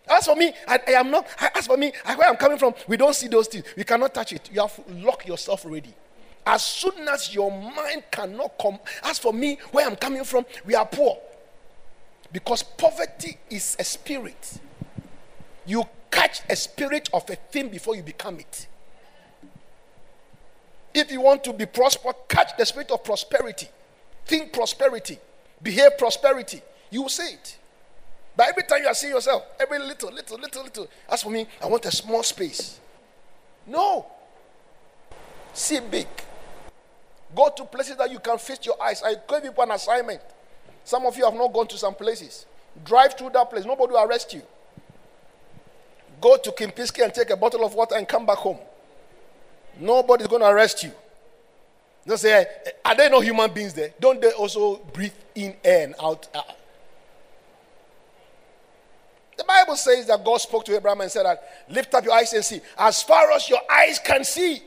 As 0.09 0.27
for 0.27 0.37
me, 0.37 0.53
I, 0.69 0.79
I 0.89 0.91
am 0.93 1.11
not. 1.11 1.27
As 1.55 1.67
for 1.67 1.77
me, 1.77 1.93
I, 2.05 2.15
where 2.17 2.29
I'm 2.29 2.37
coming 2.37 2.59
from, 2.59 2.75
we 2.87 2.97
don't 2.97 3.15
see 3.15 3.29
those 3.29 3.49
things. 3.49 3.65
We 3.77 3.85
cannot 3.85 4.13
touch 4.15 4.33
it. 4.33 4.51
You 4.53 4.61
have 4.61 4.79
locked 4.89 5.27
yourself 5.27 5.65
already. 5.65 5.95
As 6.47 6.63
soon 6.63 7.09
as 7.09 7.35
your 7.35 7.51
mind 7.51 8.05
cannot 8.11 8.59
come. 8.61 8.79
As 9.03 9.19
for 9.19 9.33
me, 9.33 9.59
where 9.73 9.87
I'm 9.87 9.97
coming 9.97 10.25
from, 10.25 10.45
we 10.67 10.75
are 10.75 10.85
poor. 10.85 11.19
Because 12.31 12.63
poverty 12.63 13.39
is 13.49 13.77
a 13.79 13.85
spirit. 13.85 14.61
You 15.65 15.85
catch 16.11 16.43
a 16.51 16.57
spirit 16.57 17.09
of 17.15 17.29
a 17.31 17.37
thing 17.37 17.69
before 17.69 17.97
you 17.97 18.03
become 18.03 18.39
it. 18.41 18.67
If 20.93 21.11
you 21.11 21.23
want 21.23 21.43
to 21.45 21.53
be 21.53 21.67
prosper, 21.67 22.13
catch 22.29 22.57
the 22.57 22.67
spirit 22.67 22.91
of 22.91 23.03
prosperity. 23.03 23.69
Think 24.27 24.53
prosperity. 24.53 25.19
Behave 25.63 25.97
prosperity. 25.99 26.63
You 26.91 27.03
will 27.03 27.09
see 27.09 27.35
it. 27.35 27.59
But 28.37 28.49
every 28.49 28.65
time 28.65 28.83
you 28.83 28.89
are 28.89 28.95
seeing 28.95 29.15
yourself, 29.15 29.45
every 29.61 29.79
little, 29.79 30.13
little, 30.13 30.39
little, 30.39 30.65
little. 30.65 30.89
As 31.09 31.23
for 31.23 31.31
me, 31.31 31.47
I 31.63 31.67
want 31.67 31.85
a 31.87 31.93
small 31.93 32.23
space. 32.23 32.81
No. 33.67 34.07
See 35.53 35.79
big. 35.81 36.09
Go 37.35 37.49
to 37.57 37.65
places 37.65 37.97
that 37.97 38.11
you 38.11 38.19
can 38.19 38.39
feast 38.39 38.67
your 38.67 38.81
eyes. 38.83 39.03
I 39.03 39.15
gave 39.29 39.45
you 39.45 39.53
an 39.59 39.71
assignment. 39.71 40.21
Some 40.85 41.07
of 41.07 41.17
you 41.17 41.25
have 41.25 41.35
not 41.35 41.53
gone 41.53 41.67
to 41.69 41.79
some 41.79 41.95
places. 41.95 42.47
Drive 42.85 43.15
through 43.17 43.31
that 43.31 43.49
place. 43.51 43.65
Nobody 43.65 43.93
will 43.93 44.05
arrest 44.05 44.33
you. 44.35 44.43
Go 46.21 46.37
to 46.37 46.51
Kempinski 46.51 47.05
and 47.05 47.13
take 47.15 47.31
a 47.31 47.37
bottle 47.37 47.65
of 47.65 47.75
water 47.75 47.95
and 47.97 48.07
come 48.09 48.27
back 48.27 48.39
home. 48.39 48.59
Nobody's 49.79 50.27
going 50.27 50.43
to 50.43 50.49
arrest 50.49 50.83
you. 50.83 50.93
Don't 52.07 52.19
say, 52.19 52.33
eh, 52.33 52.45
eh, 52.67 52.71
are 52.85 52.95
there 52.95 53.11
no 53.11 53.21
human 53.21 53.51
beings 53.53 53.73
there? 53.75 53.93
Don't 53.99 54.21
they 54.21 54.31
also 54.33 54.77
breathe 54.93 55.13
in 55.35 55.57
air 55.65 55.85
and 55.85 55.95
out? 56.01 56.29
Uh, 56.35 56.43
the 59.37 59.45
Bible 59.75 59.97
says 59.97 60.07
that 60.07 60.25
God 60.25 60.39
spoke 60.39 60.65
to 60.67 60.77
Abraham 60.77 61.01
and 61.01 61.11
said 61.11 61.25
that 61.27 61.43
lift 61.69 61.95
up 61.95 62.05
your 62.05 62.15
eyes 62.15 62.33
and 62.33 62.45
see. 62.45 62.61
As 62.79 63.03
far 63.03 63.31
as 63.33 63.49
your 63.49 63.61
eyes 63.71 63.99
can 63.99 64.25
see, 64.25 64.63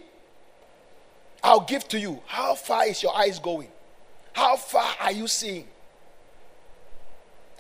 I'll 1.44 1.62
give 1.62 1.88
to 1.90 2.00
you. 2.00 2.22
How 2.26 2.56
far 2.56 2.86
is 2.86 3.02
your 3.02 3.16
eyes 3.16 3.40
going? 3.40 3.70
How 4.34 4.58
far 4.58 4.88
are 5.00 5.12
you 5.12 5.28
seeing? 5.28 5.66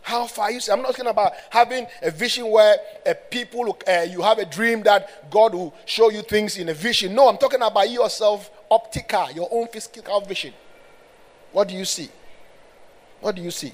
How 0.01 0.25
far 0.25 0.51
you 0.51 0.59
see? 0.59 0.71
I'm 0.71 0.81
not 0.81 0.91
talking 0.91 1.07
about 1.07 1.33
having 1.49 1.85
a 2.01 2.11
vision 2.11 2.49
where 2.49 2.77
a 3.05 3.15
people 3.15 3.77
uh, 3.87 4.01
you 4.09 4.21
have 4.21 4.39
a 4.39 4.45
dream 4.45 4.83
that 4.83 5.29
God 5.29 5.53
will 5.53 5.73
show 5.85 6.09
you 6.09 6.21
things 6.21 6.57
in 6.57 6.69
a 6.69 6.73
vision. 6.73 7.15
No, 7.15 7.29
I'm 7.29 7.37
talking 7.37 7.61
about 7.61 7.89
yourself, 7.89 8.49
optica, 8.69 9.33
your 9.33 9.47
own 9.51 9.67
physical 9.67 10.21
vision. 10.21 10.53
What 11.51 11.69
do 11.69 11.75
you 11.75 11.85
see? 11.85 12.09
What 13.21 13.35
do 13.35 13.41
you 13.41 13.51
see? 13.51 13.73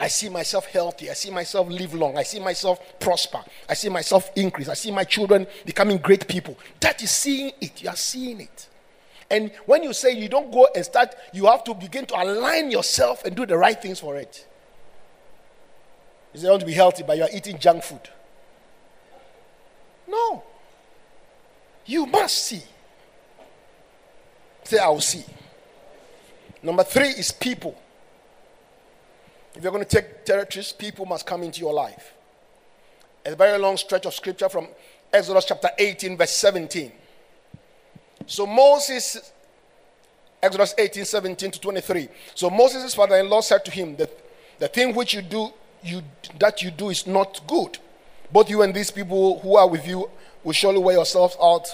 I 0.00 0.08
see 0.08 0.28
myself 0.28 0.66
healthy. 0.66 1.10
I 1.10 1.14
see 1.14 1.30
myself 1.30 1.68
live 1.68 1.92
long. 1.92 2.16
I 2.16 2.22
see 2.22 2.38
myself 2.38 2.80
prosper. 3.00 3.42
I 3.68 3.74
see 3.74 3.88
myself 3.88 4.30
increase. 4.36 4.68
I 4.68 4.74
see 4.74 4.92
my 4.92 5.04
children 5.04 5.46
becoming 5.66 5.98
great 5.98 6.28
people. 6.28 6.56
That 6.80 7.02
is 7.02 7.10
seeing 7.10 7.52
it. 7.60 7.82
You 7.82 7.88
are 7.88 7.96
seeing 7.96 8.40
it. 8.40 8.68
And 9.30 9.50
when 9.66 9.82
you 9.82 9.92
say 9.92 10.12
you 10.12 10.28
don't 10.28 10.52
go 10.52 10.68
and 10.74 10.84
start, 10.84 11.14
you 11.32 11.46
have 11.46 11.64
to 11.64 11.74
begin 11.74 12.06
to 12.06 12.22
align 12.22 12.70
yourself 12.70 13.24
and 13.24 13.34
do 13.34 13.44
the 13.44 13.56
right 13.56 13.80
things 13.80 13.98
for 13.98 14.16
it. 14.16 14.46
You 16.32 16.40
say 16.40 16.46
you 16.46 16.50
want 16.50 16.60
to 16.60 16.66
be 16.66 16.72
healthy, 16.72 17.02
but 17.02 17.16
you 17.16 17.24
are 17.24 17.30
eating 17.32 17.58
junk 17.58 17.82
food. 17.82 18.08
No. 20.06 20.44
You 21.84 22.06
must 22.06 22.38
see. 22.44 22.62
Say, 24.62 24.78
I 24.78 24.88
will 24.88 25.00
see. 25.00 25.24
Number 26.62 26.84
three 26.84 27.08
is 27.08 27.32
people. 27.32 27.80
If 29.58 29.64
you're 29.64 29.72
going 29.72 29.84
to 29.84 29.90
take 29.90 30.24
territories, 30.24 30.72
people 30.72 31.04
must 31.04 31.26
come 31.26 31.42
into 31.42 31.58
your 31.58 31.74
life. 31.74 32.14
A 33.26 33.34
very 33.34 33.58
long 33.58 33.76
stretch 33.76 34.06
of 34.06 34.14
scripture 34.14 34.48
from 34.48 34.68
Exodus 35.12 35.46
chapter 35.46 35.68
18, 35.76 36.16
verse 36.16 36.30
17. 36.30 36.92
So 38.24 38.46
Moses, 38.46 39.32
Exodus 40.40 40.76
18, 40.78 41.04
17 41.04 41.50
to 41.50 41.60
23. 41.60 42.08
So 42.36 42.50
Moses' 42.50 42.94
father 42.94 43.16
in 43.16 43.28
law 43.28 43.40
said 43.40 43.64
to 43.64 43.72
him, 43.72 43.96
the, 43.96 44.08
the 44.60 44.68
thing 44.68 44.94
which 44.94 45.12
you 45.12 45.22
do 45.22 45.52
you 45.82 46.02
that 46.38 46.62
you 46.62 46.70
do 46.70 46.90
is 46.90 47.08
not 47.08 47.40
good. 47.48 47.78
Both 48.30 48.50
you 48.50 48.62
and 48.62 48.72
these 48.72 48.92
people 48.92 49.40
who 49.40 49.56
are 49.56 49.68
with 49.68 49.88
you 49.88 50.08
will 50.44 50.52
surely 50.52 50.78
wear 50.78 50.94
yourselves 50.94 51.36
out, 51.42 51.66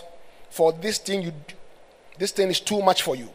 for 0.48 0.72
this 0.72 0.96
thing 0.96 1.20
you 1.20 1.32
this 2.18 2.30
thing 2.30 2.48
is 2.48 2.60
too 2.60 2.80
much 2.80 3.02
for 3.02 3.14
you. 3.14 3.28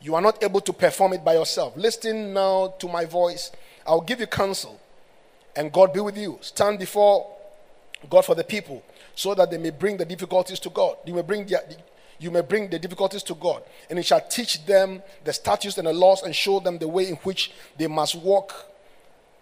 You 0.00 0.14
are 0.14 0.20
not 0.20 0.44
able 0.44 0.60
to 0.60 0.72
perform 0.72 1.14
it 1.14 1.24
by 1.24 1.32
yourself. 1.32 1.76
Listen 1.76 2.34
now 2.34 2.74
to 2.78 2.86
my 2.86 3.06
voice. 3.06 3.50
I'll 3.86 4.00
give 4.00 4.20
you 4.20 4.26
counsel, 4.26 4.80
and 5.56 5.72
God 5.72 5.92
be 5.92 6.00
with 6.00 6.16
you. 6.16 6.38
Stand 6.40 6.78
before 6.78 7.30
God 8.10 8.24
for 8.24 8.34
the 8.34 8.44
people, 8.44 8.82
so 9.14 9.34
that 9.34 9.50
they 9.50 9.58
may 9.58 9.70
bring 9.70 9.96
the 9.96 10.04
difficulties 10.04 10.58
to 10.60 10.70
God. 10.70 10.96
You 11.04 11.14
may 11.14 11.22
bring 11.22 11.46
the, 11.46 11.60
you 12.18 12.30
may 12.30 12.42
bring 12.42 12.68
the 12.68 12.78
difficulties 12.78 13.22
to 13.24 13.34
God, 13.34 13.62
and 13.90 13.98
He 13.98 14.02
shall 14.02 14.20
teach 14.20 14.64
them 14.66 15.02
the 15.24 15.32
statutes 15.32 15.78
and 15.78 15.86
the 15.86 15.92
laws, 15.92 16.22
and 16.22 16.34
show 16.34 16.60
them 16.60 16.78
the 16.78 16.88
way 16.88 17.08
in 17.08 17.16
which 17.16 17.52
they 17.78 17.86
must 17.86 18.14
walk 18.14 18.70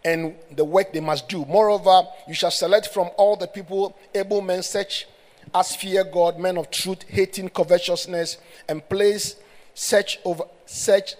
and 0.04 0.34
the 0.50 0.64
work 0.64 0.92
they 0.92 1.00
must 1.00 1.28
do. 1.28 1.44
Moreover, 1.44 2.06
you 2.26 2.34
shall 2.34 2.50
select 2.50 2.88
from 2.88 3.11
all 3.16 3.37
the 3.37 3.46
people 3.46 3.96
able 4.14 4.40
men 4.40 4.62
such 4.62 5.06
as 5.54 5.76
fear 5.76 6.04
God, 6.04 6.38
men 6.38 6.56
of 6.56 6.70
truth, 6.70 7.02
hating 7.08 7.50
covetousness, 7.50 8.38
and 8.68 8.88
place 8.88 9.37
such 9.75 10.18
over 10.25 10.44
such 10.66 11.14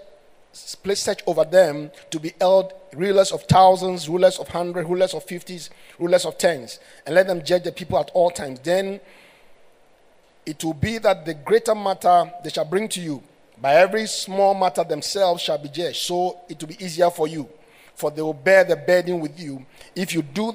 place 0.82 1.00
such 1.00 1.23
over 1.26 1.44
them 1.44 1.90
to 2.11 2.21
be 2.21 2.32
held 2.40 2.73
rulers 2.94 3.32
of 3.32 3.42
thousands, 3.44 4.09
rulers 4.09 4.38
of 4.38 4.49
hundreds, 4.49 4.88
rulers 4.88 5.14
of 5.14 5.25
fifties, 5.25 5.71
rulers 5.99 6.25
of 6.25 6.37
tens, 6.38 6.78
and 7.06 7.14
let 7.14 7.26
them 7.26 7.42
judge 7.42 7.64
the 7.64 7.73
people 7.73 7.99
at 7.99 8.11
all 8.14 8.30
times. 8.30 8.61
Then 8.61 9.00
it 10.44 10.62
will 10.62 10.75
be 10.75 10.99
that 10.99 11.25
the 11.25 11.35
greater 11.35 11.75
matter 11.75 12.30
they 12.42 12.50
shall 12.50 12.64
bring 12.64 12.88
to 12.88 13.00
you, 13.00 13.23
by 13.61 13.75
every 13.75 14.06
small 14.06 14.54
matter 14.54 14.85
themselves 14.85 15.42
shall 15.42 15.59
be 15.59 15.68
judged. 15.68 15.99
So 15.99 16.40
it 16.49 16.61
will 16.61 16.68
be 16.68 16.85
easier 16.85 17.11
for 17.11 17.28
you 17.28 17.49
for 17.94 18.11
they 18.11 18.23
will 18.23 18.35
bear 18.35 18.64
the 18.64 18.76
burden 18.76 19.21
with 19.21 19.38
you. 19.38 19.64
If 19.94 20.14
you 20.14 20.23
do 20.23 20.54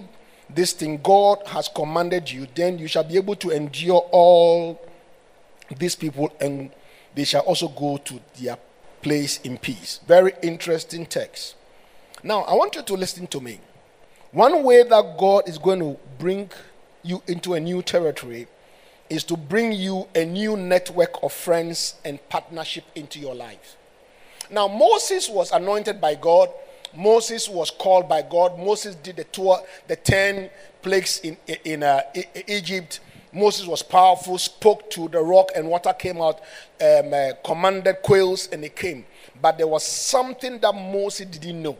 this 0.50 0.74
thing 0.74 1.00
God 1.02 1.40
has 1.48 1.70
commanded 1.70 2.30
you, 2.30 2.48
then 2.56 2.78
you 2.78 2.88
shall 2.88 3.04
be 3.04 3.16
able 3.16 3.36
to 3.38 3.52
endure 3.52 4.06
all 4.12 4.82
these 5.78 5.96
people 5.96 6.32
and 6.40 6.72
they 7.16 7.24
shall 7.24 7.42
also 7.42 7.68
go 7.68 7.98
to 7.98 8.20
their 8.40 8.58
place 9.08 9.40
in 9.46 9.58
peace. 9.58 10.02
Very 10.06 10.34
interesting 10.44 11.06
text. 11.06 11.56
Now, 12.24 12.42
I 12.42 12.54
want 12.56 12.76
you 12.76 12.84
to 12.84 12.94
listen 12.96 13.26
to 13.28 13.40
me. 13.40 13.62
One 14.34 14.64
way 14.64 14.84
that 14.84 15.18
God 15.18 15.48
is 15.48 15.58
going 15.58 15.80
to 15.80 15.98
bring 16.20 16.52
you 17.04 17.24
into 17.26 17.54
a 17.54 17.60
new 17.60 17.82
territory 17.82 18.48
is 19.10 19.24
to 19.24 19.38
bring 19.38 19.72
you 19.72 20.10
a 20.14 20.26
new 20.26 20.58
network 20.58 21.24
of 21.24 21.32
friends 21.32 21.96
and 22.04 22.20
partnership 22.28 22.84
into 22.96 23.18
your 23.18 23.34
life. 23.34 23.78
Now, 24.52 24.68
Moses 24.68 25.30
was 25.30 25.54
anointed 25.54 26.02
by 26.02 26.16
God 26.16 26.50
Moses 26.96 27.48
was 27.48 27.70
called 27.72 28.10
by 28.10 28.22
God. 28.24 28.58
Moses 28.58 28.96
did 28.96 29.18
the 29.18 29.24
tour, 29.26 29.60
the 29.88 29.96
10 29.96 30.50
plagues 30.82 31.20
in, 31.20 31.38
in 31.64 31.84
uh, 31.84 32.02
Egypt. 32.48 33.00
Moses 33.38 33.68
was 33.68 33.84
powerful, 33.84 34.38
spoke 34.38 34.90
to 34.92 35.08
the 35.10 35.22
rock, 35.22 35.52
and 35.56 35.68
water 35.68 35.94
came 35.94 36.22
out, 36.22 36.40
um, 36.82 37.14
uh, 37.14 37.34
commanded 37.44 38.02
quails, 38.02 38.48
and 38.52 38.64
it 38.64 38.76
came. 38.76 39.06
But 39.42 39.58
there 39.58 39.68
was 39.68 39.86
something 39.86 40.60
that 40.60 40.74
Moses 40.74 41.28
didn't 41.28 41.62
know. 41.62 41.78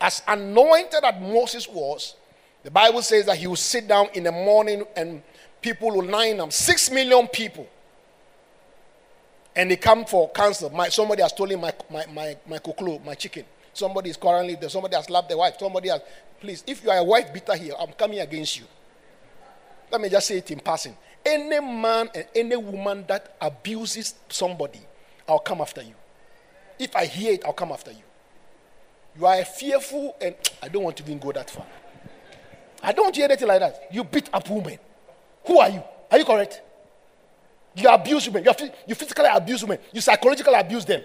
as 0.00 0.22
anointed 0.26 1.04
as 1.04 1.20
Moses 1.20 1.68
was, 1.68 2.14
the 2.62 2.70
Bible 2.70 3.02
says 3.02 3.26
that 3.26 3.36
he 3.36 3.46
will 3.46 3.56
sit 3.56 3.86
down 3.86 4.08
in 4.14 4.24
the 4.24 4.32
morning 4.32 4.84
and 4.96 5.22
people 5.60 5.90
will 5.90 6.04
line 6.04 6.40
up. 6.40 6.52
Six 6.52 6.90
million 6.90 7.26
people. 7.28 7.68
And 9.54 9.70
they 9.70 9.76
come 9.76 10.04
for 10.04 10.30
counsel. 10.30 10.70
My, 10.70 10.88
somebody 10.88 11.22
has 11.22 11.32
stolen 11.32 11.60
my, 11.60 11.72
my, 11.90 12.06
my, 12.06 12.36
my 12.48 12.58
kuklu, 12.58 13.04
my 13.04 13.14
chicken. 13.14 13.44
Somebody 13.74 14.10
is 14.10 14.16
quarreling 14.16 14.56
there. 14.60 14.68
Somebody 14.70 14.96
has 14.96 15.06
slapped 15.06 15.28
the 15.28 15.36
wife. 15.36 15.56
Somebody 15.58 15.88
has. 15.88 16.00
Please, 16.40 16.64
if 16.66 16.82
you 16.82 16.90
are 16.90 16.98
a 16.98 17.04
wife 17.04 17.32
beater 17.32 17.54
here, 17.54 17.74
I'm 17.78 17.92
coming 17.92 18.20
against 18.20 18.58
you. 18.58 18.64
Let 19.90 20.00
me 20.00 20.08
just 20.08 20.26
say 20.28 20.38
it 20.38 20.50
in 20.50 20.60
passing. 20.60 20.96
Any 21.24 21.60
man 21.60 22.08
and 22.14 22.26
any 22.34 22.56
woman 22.56 23.04
that 23.08 23.36
abuses 23.40 24.14
somebody, 24.28 24.80
I'll 25.28 25.38
come 25.38 25.60
after 25.60 25.82
you. 25.82 25.94
If 26.78 26.96
I 26.96 27.04
hear 27.06 27.32
it, 27.34 27.44
I'll 27.44 27.52
come 27.52 27.72
after 27.72 27.90
you. 27.90 28.02
You 29.18 29.26
are 29.26 29.44
fearful, 29.44 30.16
and 30.20 30.34
I 30.62 30.68
don't 30.68 30.82
want 30.82 30.96
to 30.98 31.02
even 31.02 31.18
go 31.18 31.32
that 31.32 31.50
far. 31.50 31.66
I 32.82 32.92
don't 32.92 33.14
hear 33.14 33.26
anything 33.26 33.48
like 33.48 33.60
that. 33.60 33.88
You 33.92 34.04
beat 34.04 34.30
up 34.32 34.48
women. 34.48 34.78
Who 35.46 35.58
are 35.58 35.68
you? 35.68 35.82
Are 36.10 36.18
you 36.18 36.24
correct? 36.24 36.62
You 37.74 37.88
abuse 37.88 38.26
women. 38.28 38.44
You, 38.44 38.70
you 38.86 38.94
physically 38.94 39.26
abuse 39.30 39.62
women. 39.62 39.78
You 39.92 40.00
psychologically 40.00 40.54
abuse 40.54 40.84
them. 40.84 41.02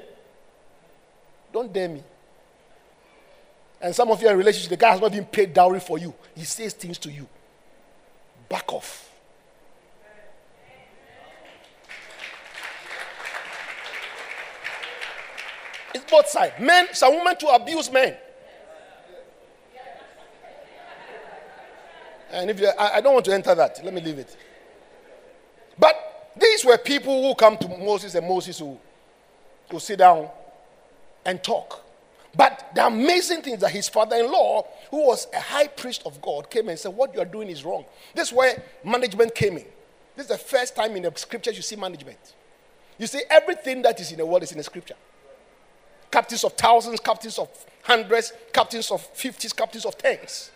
Don't 1.52 1.72
dare 1.72 1.90
me. 1.90 2.04
And 3.82 3.94
some 3.94 4.10
of 4.10 4.22
you 4.22 4.28
are 4.28 4.32
in 4.32 4.38
relationship, 4.38 4.70
the 4.70 4.78
guy 4.78 4.92
has 4.92 5.02
not 5.02 5.12
been 5.12 5.26
paid 5.26 5.54
dowry 5.54 5.80
for 5.80 5.98
you. 5.98 6.14
He 6.36 6.44
says 6.44 6.74
things 6.74 6.98
to 7.00 7.12
you. 7.12 7.28
Back 8.50 8.72
off. 8.74 9.12
It's 15.94 16.12
both 16.12 16.28
sides. 16.28 16.54
Men, 16.60 16.88
some 16.92 17.16
women 17.16 17.38
to 17.38 17.48
abuse 17.48 17.92
men. 17.92 18.18
And 22.32 22.50
if 22.50 22.60
you, 22.60 22.68
I, 22.68 22.98
I 22.98 23.02
don't 23.02 23.14
want 23.14 23.26
to 23.26 23.34
enter 23.34 23.56
that, 23.56 23.80
let 23.84 23.94
me 23.94 24.02
leave 24.02 24.20
it. 24.20 24.36
But 25.80 26.32
these 26.36 26.66
were 26.66 26.78
people 26.78 27.24
who 27.24 27.34
come 27.34 27.58
to 27.58 27.68
Moses, 27.70 28.14
and 28.16 28.28
Moses 28.28 28.60
who, 28.60 28.78
who 29.72 29.80
sit 29.80 30.00
down 30.00 30.28
and 31.24 31.42
talk. 31.42 31.85
But 32.36 32.72
the 32.76 32.86
amazing 32.86 33.42
thing 33.42 33.54
is 33.54 33.62
that 33.62 33.72
his 33.72 33.88
father 33.88 34.18
in 34.18 34.32
law, 34.32 34.68
who 34.92 35.08
was 35.08 35.28
a 35.34 35.40
high 35.40 35.68
priest 35.68 36.04
of 36.06 36.22
God, 36.22 36.50
came 36.50 36.70
and 36.70 36.78
said, 36.78 36.94
What 36.94 37.14
you 37.14 37.22
are 37.22 37.26
doing 37.26 37.50
is 37.50 37.64
wrong. 37.64 37.86
This 38.14 38.28
is 38.30 38.34
where 38.34 38.62
management 38.84 39.34
came 39.34 39.58
in. 39.58 39.66
This 40.16 40.26
is 40.26 40.30
the 40.30 40.38
first 40.38 40.76
time 40.76 40.96
in 40.96 41.04
the 41.04 41.14
scriptures 41.16 41.56
you 41.56 41.62
see 41.62 41.76
management. 41.76 42.34
You 42.98 43.08
see, 43.08 43.22
everything 43.30 43.82
that 43.84 44.00
is 44.00 44.12
in 44.12 44.18
the 44.18 44.26
world 44.26 44.44
is 44.44 44.52
in 44.52 44.58
the 44.58 44.64
scripture 44.64 44.96
captains 46.16 46.46
of 46.46 46.54
thousands, 46.54 47.02
captains 47.02 47.38
of 47.38 47.50
hundreds, 47.84 48.32
captains 48.54 48.90
of 48.90 49.02
fifties, 49.02 49.52
captains 49.52 49.86
of 49.86 49.98
tens. 49.98 50.50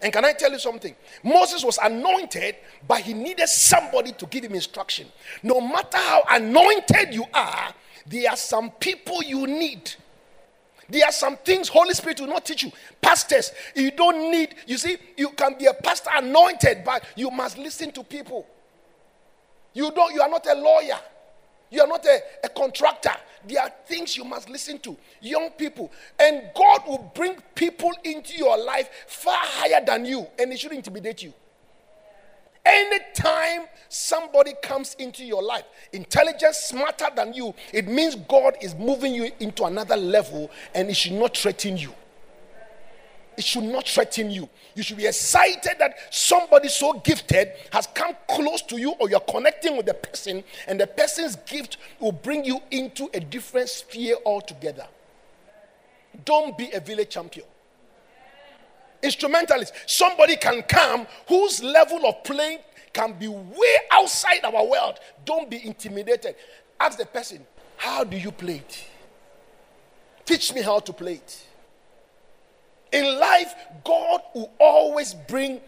And 0.00 0.10
can 0.10 0.24
I 0.24 0.32
tell 0.32 0.50
you 0.50 0.58
something? 0.58 0.96
Moses 1.22 1.62
was 1.62 1.78
anointed, 1.78 2.56
but 2.88 3.00
he 3.00 3.12
needed 3.12 3.48
somebody 3.48 4.12
to 4.12 4.26
give 4.26 4.44
him 4.44 4.54
instruction. 4.54 5.06
No 5.42 5.60
matter 5.60 5.98
how 5.98 6.22
anointed 6.30 7.12
you 7.12 7.26
are, 7.34 7.74
there 8.06 8.30
are 8.30 8.36
some 8.36 8.70
people 8.70 9.22
you 9.22 9.46
need. 9.46 9.92
There 10.92 11.06
are 11.06 11.12
some 11.12 11.38
things 11.38 11.68
Holy 11.68 11.94
Spirit 11.94 12.20
will 12.20 12.28
not 12.28 12.44
teach 12.44 12.64
you. 12.64 12.72
Pastors, 13.00 13.50
you 13.74 13.92
don't 13.92 14.30
need, 14.30 14.54
you 14.66 14.76
see, 14.76 14.98
you 15.16 15.30
can 15.30 15.56
be 15.58 15.64
a 15.64 15.72
pastor 15.72 16.10
anointed, 16.14 16.84
but 16.84 17.02
you 17.16 17.30
must 17.30 17.56
listen 17.56 17.90
to 17.92 18.04
people. 18.04 18.46
You 19.72 19.90
don't, 19.90 20.12
you 20.12 20.20
are 20.20 20.28
not 20.28 20.46
a 20.46 20.54
lawyer. 20.54 20.98
You 21.70 21.80
are 21.80 21.86
not 21.86 22.04
a, 22.04 22.20
a 22.44 22.48
contractor. 22.50 23.14
There 23.48 23.62
are 23.62 23.72
things 23.86 24.18
you 24.18 24.24
must 24.24 24.50
listen 24.50 24.78
to. 24.80 24.94
Young 25.22 25.48
people. 25.52 25.90
And 26.20 26.50
God 26.54 26.82
will 26.86 27.10
bring 27.14 27.36
people 27.54 27.90
into 28.04 28.36
your 28.36 28.62
life 28.62 28.90
far 29.06 29.38
higher 29.40 29.82
than 29.82 30.04
you, 30.04 30.26
and 30.38 30.52
it 30.52 30.60
shouldn't 30.60 30.76
intimidate 30.76 31.22
you. 31.22 31.32
Anytime 33.14 33.66
somebody 33.88 34.52
comes 34.62 34.94
into 34.98 35.24
your 35.24 35.42
life, 35.42 35.64
intelligent, 35.92 36.54
smarter 36.54 37.08
than 37.14 37.34
you, 37.34 37.54
it 37.72 37.86
means 37.86 38.14
God 38.14 38.56
is 38.60 38.74
moving 38.74 39.14
you 39.14 39.30
into 39.40 39.64
another 39.64 39.96
level 39.96 40.50
and 40.74 40.88
it 40.88 40.96
should 40.96 41.12
not 41.12 41.36
threaten 41.36 41.76
you. 41.76 41.92
It 43.36 43.44
should 43.44 43.64
not 43.64 43.88
threaten 43.88 44.30
you. 44.30 44.48
You 44.74 44.82
should 44.82 44.98
be 44.98 45.06
excited 45.06 45.76
that 45.78 45.94
somebody 46.10 46.68
so 46.68 46.94
gifted 47.04 47.48
has 47.72 47.86
come 47.94 48.14
close 48.28 48.62
to 48.62 48.78
you 48.78 48.92
or 48.92 49.08
you're 49.08 49.20
connecting 49.20 49.76
with 49.76 49.86
the 49.86 49.94
person, 49.94 50.44
and 50.66 50.78
the 50.78 50.86
person's 50.86 51.36
gift 51.36 51.78
will 51.98 52.12
bring 52.12 52.44
you 52.44 52.60
into 52.70 53.08
a 53.14 53.20
different 53.20 53.68
sphere 53.68 54.16
altogether. 54.26 54.86
Don't 56.24 56.56
be 56.58 56.70
a 56.72 56.80
village 56.80 57.10
champion. 57.10 57.46
Instrumentalist. 59.02 59.72
Somebody 59.86 60.36
can 60.36 60.62
come 60.62 61.06
whose 61.26 61.62
level 61.62 62.06
of 62.06 62.22
playing 62.24 62.58
can 62.92 63.12
be 63.14 63.28
way 63.28 63.76
outside 63.90 64.44
our 64.44 64.66
world. 64.66 64.98
Don't 65.24 65.50
be 65.50 65.64
intimidated. 65.66 66.36
Ask 66.78 66.98
the 66.98 67.06
person, 67.06 67.46
How 67.76 68.04
do 68.04 68.16
you 68.16 68.30
play 68.30 68.56
it? 68.56 68.84
Teach 70.24 70.54
me 70.54 70.62
how 70.62 70.78
to 70.80 70.92
play 70.92 71.14
it. 71.14 71.46
In 72.92 73.18
life, 73.18 73.54
God 73.84 74.20
will 74.34 74.52
always 74.60 75.14
bring 75.14 75.60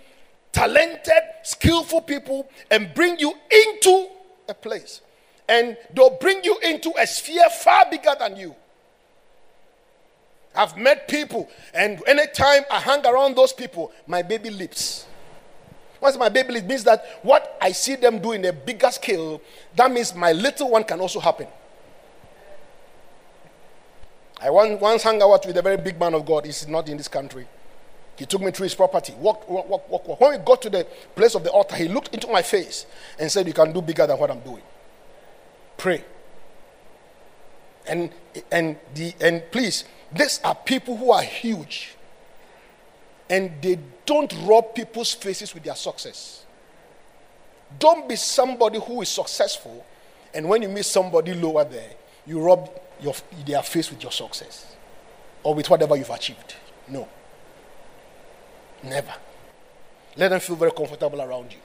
talented, 0.53 1.23
skillful 1.43 2.03
people 2.03 2.49
and 2.71 2.95
bring 2.95 3.19
you 3.19 3.35
into 3.51 4.09
a 4.49 4.55
place. 4.55 5.01
And 5.49 5.77
they'll 5.93 6.17
bring 6.19 6.45
you 6.45 6.57
into 6.63 6.93
a 6.99 7.07
sphere 7.07 7.49
far 7.51 7.91
bigger 7.91 8.15
than 8.19 8.37
you. 8.37 8.55
I've 10.57 10.77
met 10.77 11.09
people, 11.09 11.49
and 11.75 12.01
anytime 12.07 12.63
I 12.71 12.79
hang 12.79 13.05
around 13.05 13.37
those 13.37 13.53
people, 13.53 13.91
my 14.07 14.23
baby 14.23 14.51
leaps. 14.51 15.05
Once 16.05 16.19
my 16.19 16.29
baby 16.29 16.53
leaps, 16.53 16.67
means 16.67 16.85
that 16.85 17.03
what 17.23 17.57
I 17.63 17.73
see 17.73 17.97
them 17.97 18.19
do 18.19 18.33
in 18.33 18.45
a 18.45 18.53
bigger 18.53 18.91
scale, 18.91 19.41
that 19.75 19.91
means 19.91 20.15
my 20.15 20.33
little 20.33 20.71
one 20.71 20.85
can 20.85 21.01
also 21.01 21.19
happen. 21.19 21.47
I 24.39 24.51
once 24.51 24.79
once 24.83 25.03
hung 25.03 25.23
out 25.23 25.47
with 25.47 25.57
a 25.57 25.63
very 25.63 25.79
big 25.79 25.99
man 25.99 26.13
of 26.13 26.27
God. 26.27 26.45
He's 26.45 26.69
not 26.69 26.91
in 26.91 26.99
this 26.99 27.09
country. 27.09 27.47
He 28.17 28.27
took 28.27 28.43
me 28.43 28.51
through 28.51 28.65
his 28.65 28.75
property. 28.75 29.15
Walk, 29.19 29.49
walk, 29.49 29.67
walk, 29.67 30.07
walk. 30.07 30.21
When 30.21 30.33
we 30.33 30.45
got 30.45 30.61
to 30.61 30.69
the 30.69 30.87
place 31.17 31.35
of 31.35 31.43
the 31.43 31.51
altar, 31.51 31.75
he 31.75 31.89
looked 31.89 32.13
into 32.13 32.27
my 32.27 32.43
face 32.43 32.85
and 33.19 33.33
said, 33.33 33.47
You 33.47 33.55
can 33.55 33.73
do 33.73 33.81
bigger 33.81 34.07
than 34.07 34.19
what 34.19 34.31
I'm 34.31 34.41
doing. 34.41 34.63
Pray. 35.79 36.05
And 37.87 38.11
and 38.53 38.77
the 38.95 39.15
and 39.23 39.43
please, 39.51 39.85
these 40.13 40.39
are 40.45 40.55
people 40.55 40.99
who 40.99 41.13
are 41.13 41.23
huge. 41.23 41.97
And 43.35 43.51
they 43.61 43.81
don't 44.07 44.33
rub 44.45 44.77
people's 44.77 45.13
faces 45.13 45.53
with 45.55 45.65
their 45.65 45.75
success. 45.75 46.45
Don't 47.81 48.09
be 48.09 48.15
somebody 48.15 48.79
who 48.79 49.03
is 49.03 49.09
successful, 49.09 49.85
and 50.33 50.49
when 50.49 50.63
you 50.63 50.69
meet 50.69 50.85
somebody 50.85 51.35
lower 51.35 51.65
there, 51.65 51.91
you 52.27 52.41
rub 52.41 52.71
your, 53.01 53.13
they 53.45 53.55
are 53.55 53.63
faced 53.65 53.91
with 53.91 54.01
your 54.05 54.13
success 54.13 54.77
or 55.43 55.53
with 55.53 55.69
whatever 55.69 55.97
you've 55.97 56.11
achieved. 56.11 56.55
No. 56.87 57.09
Never. 58.85 59.15
Let 60.17 60.29
them 60.29 60.39
feel 60.39 60.55
very 60.55 60.71
comfortable 60.71 61.21
around 61.21 61.53
you. 61.53 61.59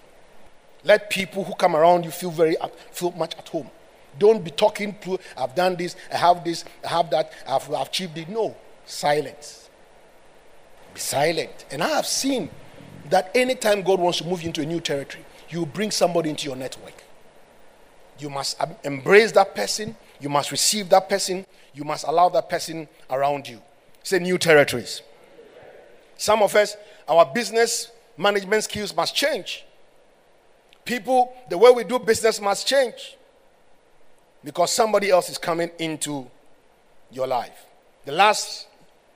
Let 0.83 1.07
people 1.07 1.43
who 1.43 1.53
come 1.53 1.75
around 1.75 2.03
you 2.03 2.09
feel 2.09 2.31
very 2.31 2.57
feel 2.91 3.11
much 3.11 3.35
at 3.37 3.47
home. 3.47 3.69
Don't 4.17 4.43
be 4.43 4.49
talking 4.49 4.97
to 5.01 5.19
I've 5.37 5.53
done 5.53 5.75
this, 5.75 5.95
I 6.11 6.17
have 6.17 6.43
this, 6.43 6.65
I 6.83 6.87
have 6.87 7.11
that, 7.11 7.31
I've, 7.47 7.71
I've 7.71 7.87
achieved 7.87 8.17
it. 8.17 8.27
No. 8.27 8.55
Silence. 8.87 9.68
Be 10.93 10.99
silent. 10.99 11.65
And 11.71 11.83
I 11.83 11.89
have 11.89 12.05
seen 12.05 12.49
that 13.09 13.31
anytime 13.35 13.81
God 13.81 13.99
wants 13.99 14.19
to 14.19 14.25
move 14.25 14.41
you 14.41 14.47
into 14.47 14.61
a 14.61 14.65
new 14.65 14.79
territory, 14.79 15.25
you 15.49 15.65
bring 15.65 15.91
somebody 15.91 16.29
into 16.29 16.45
your 16.45 16.55
network. 16.55 17.03
You 18.19 18.29
must 18.29 18.59
embrace 18.83 19.31
that 19.33 19.55
person 19.55 19.95
you 20.19 20.29
must 20.29 20.51
receive 20.51 20.89
that 20.89 21.09
person. 21.09 21.45
You 21.73 21.83
must 21.83 22.05
allow 22.07 22.29
that 22.29 22.49
person 22.49 22.87
around 23.09 23.47
you. 23.47 23.61
Say 24.03 24.19
new 24.19 24.37
territories. 24.37 25.01
Some 26.17 26.43
of 26.43 26.55
us, 26.55 26.75
our 27.07 27.25
business 27.25 27.91
management 28.17 28.65
skills 28.65 28.95
must 28.95 29.15
change. 29.15 29.65
People, 30.83 31.33
the 31.49 31.57
way 31.57 31.71
we 31.71 31.83
do 31.83 31.99
business 31.99 32.41
must 32.41 32.67
change 32.67 33.15
because 34.43 34.71
somebody 34.71 35.09
else 35.09 35.29
is 35.29 35.37
coming 35.37 35.71
into 35.79 36.29
your 37.11 37.27
life. 37.27 37.65
The 38.05 38.11
last 38.11 38.67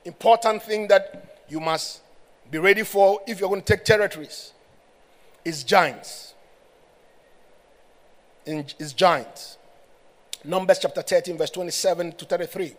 important 0.06 0.64
thing 0.64 0.88
that 0.88 1.33
you 1.54 1.60
must 1.60 2.02
be 2.50 2.58
ready 2.58 2.82
for 2.82 3.22
if 3.28 3.40
you're 3.40 3.48
going 3.48 3.62
to 3.62 3.76
take 3.76 3.86
territories 3.86 4.54
is 5.46 5.64
giants. 5.64 6.34
Is 8.46 8.92
giants. 8.94 9.58
Numbers 10.44 10.80
chapter 10.80 11.02
13, 11.02 11.38
verse 11.38 11.52
27 11.52 12.14
to 12.14 12.26
33. 12.26 12.74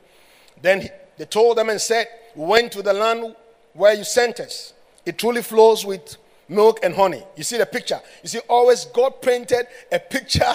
Then 0.61 0.89
they 1.17 1.25
told 1.25 1.57
them 1.57 1.71
and 1.71 1.81
said, 1.81 2.07
We 2.35 2.45
went 2.45 2.73
to 2.73 2.83
the 2.83 2.93
land 2.93 3.37
where 3.75 3.95
you 3.95 4.05
sent 4.05 4.41
us. 4.41 4.75
It 5.07 5.19
truly 5.19 5.43
flows 5.43 5.87
with 5.87 6.17
milk 6.49 6.81
and 6.83 6.95
honey. 6.95 7.23
You 7.37 7.45
see 7.45 7.57
the 7.59 7.67
picture. 7.67 8.01
You 8.23 8.29
see, 8.29 8.41
always 8.49 8.87
God 8.87 9.23
painted 9.23 9.67
a 9.93 10.01
picture 10.01 10.53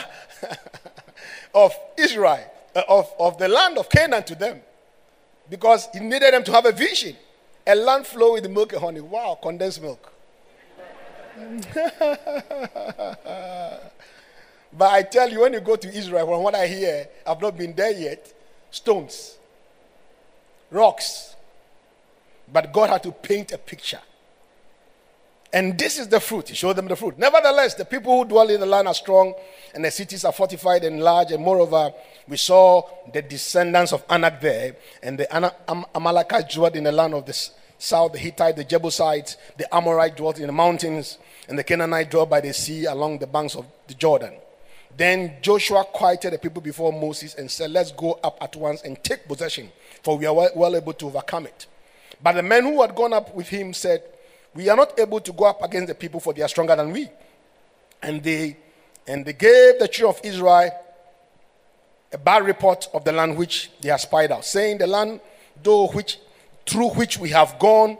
of 1.55 1.73
Israel, 1.97 2.43
uh, 2.75 2.83
of, 2.87 3.11
of 3.17 3.37
the 3.37 3.47
land 3.47 3.77
of 3.77 3.89
Canaan 3.89 4.23
to 4.23 4.35
them, 4.35 4.61
because 5.49 5.87
He 5.93 6.01
needed 6.01 6.33
them 6.33 6.43
to 6.43 6.51
have 6.51 6.65
a 6.65 6.71
vision. 6.73 7.15
A 7.69 7.75
land 7.75 8.07
flow 8.07 8.33
with 8.33 8.49
milk 8.49 8.73
and 8.73 8.81
honey. 8.81 8.99
Wow, 8.99 9.37
condensed 9.39 9.79
milk. 9.79 10.11
but 14.73 14.89
I 14.91 15.03
tell 15.03 15.29
you, 15.29 15.41
when 15.41 15.53
you 15.53 15.59
go 15.59 15.75
to 15.75 15.87
Israel, 15.87 16.25
from 16.25 16.41
what 16.41 16.55
I 16.55 16.65
hear, 16.65 17.07
I've 17.27 17.39
not 17.39 17.55
been 17.55 17.75
there 17.75 17.91
yet, 17.91 18.33
stones, 18.71 19.37
rocks. 20.71 21.35
But 22.51 22.73
God 22.73 22.89
had 22.89 23.03
to 23.03 23.11
paint 23.11 23.51
a 23.51 23.59
picture. 23.59 24.01
And 25.53 25.77
this 25.77 25.99
is 25.99 26.07
the 26.07 26.19
fruit. 26.19 26.49
He 26.49 26.55
showed 26.55 26.75
them 26.75 26.87
the 26.87 26.95
fruit. 26.95 27.19
Nevertheless, 27.19 27.75
the 27.75 27.85
people 27.85 28.17
who 28.17 28.27
dwell 28.27 28.49
in 28.49 28.61
the 28.61 28.65
land 28.65 28.87
are 28.87 28.95
strong, 28.95 29.35
and 29.75 29.85
the 29.85 29.91
cities 29.91 30.25
are 30.25 30.33
fortified 30.33 30.83
and 30.83 31.03
large. 31.03 31.31
And 31.31 31.43
moreover, 31.43 31.93
we 32.27 32.37
saw 32.37 32.81
the 33.13 33.21
descendants 33.21 33.93
of 33.93 34.03
Anak 34.09 34.41
there, 34.41 34.75
and 35.03 35.19
the 35.19 35.35
Am- 35.35 35.85
Amalekites 35.93 36.55
dwelt 36.55 36.75
in 36.75 36.85
the 36.85 36.91
land 36.91 37.13
of 37.13 37.27
the 37.27 37.33
south, 37.79 38.11
the 38.13 38.19
Hittite, 38.19 38.55
the 38.55 38.63
Jebusites, 38.63 39.37
the 39.57 39.73
Amorite 39.73 40.15
dwelt 40.15 40.39
in 40.39 40.47
the 40.47 40.53
mountains, 40.53 41.17
and 41.47 41.57
the 41.57 41.63
Canaanite 41.63 42.11
dwelt 42.11 42.29
by 42.29 42.41
the 42.41 42.53
sea 42.53 42.85
along 42.85 43.17
the 43.17 43.27
banks 43.27 43.55
of 43.55 43.65
the 43.87 43.95
Jordan. 43.95 44.33
Then 44.95 45.37
Joshua 45.41 45.85
quieted 45.85 46.33
the 46.33 46.37
people 46.37 46.61
before 46.61 46.91
Moses 46.91 47.35
and 47.35 47.49
said, 47.49 47.71
Let's 47.71 47.91
go 47.91 48.19
up 48.23 48.37
at 48.41 48.55
once 48.55 48.83
and 48.83 49.01
take 49.03 49.27
possession, 49.27 49.71
for 50.03 50.17
we 50.17 50.25
are 50.25 50.33
well, 50.33 50.51
well 50.55 50.75
able 50.75 50.93
to 50.93 51.07
overcome 51.07 51.47
it. 51.47 51.67
But 52.21 52.33
the 52.33 52.43
men 52.43 52.63
who 52.63 52.81
had 52.81 52.95
gone 52.95 53.13
up 53.13 53.33
with 53.33 53.47
him 53.47 53.73
said, 53.73 54.03
We 54.53 54.67
are 54.69 54.75
not 54.75 54.99
able 54.99 55.21
to 55.21 55.31
go 55.31 55.45
up 55.45 55.63
against 55.63 55.87
the 55.87 55.95
people, 55.95 56.19
for 56.19 56.33
they 56.33 56.41
are 56.41 56.49
stronger 56.49 56.75
than 56.75 56.91
we. 56.91 57.07
And 58.01 58.21
they 58.21 58.57
and 59.07 59.25
they 59.25 59.33
gave 59.33 59.79
the 59.79 59.87
children 59.87 60.17
of 60.17 60.25
Israel 60.25 60.71
a 62.11 62.17
bad 62.17 62.45
report 62.45 62.87
of 62.93 63.03
the 63.03 63.11
land 63.11 63.37
which 63.37 63.71
they 63.81 63.89
had 63.89 63.97
spied 63.99 64.31
out, 64.31 64.45
saying, 64.45 64.79
The 64.79 64.87
land 64.87 65.21
though 65.63 65.87
which 65.87 66.19
through 66.67 66.89
which 66.91 67.17
we 67.17 67.29
have 67.29 67.57
gone 67.59 67.97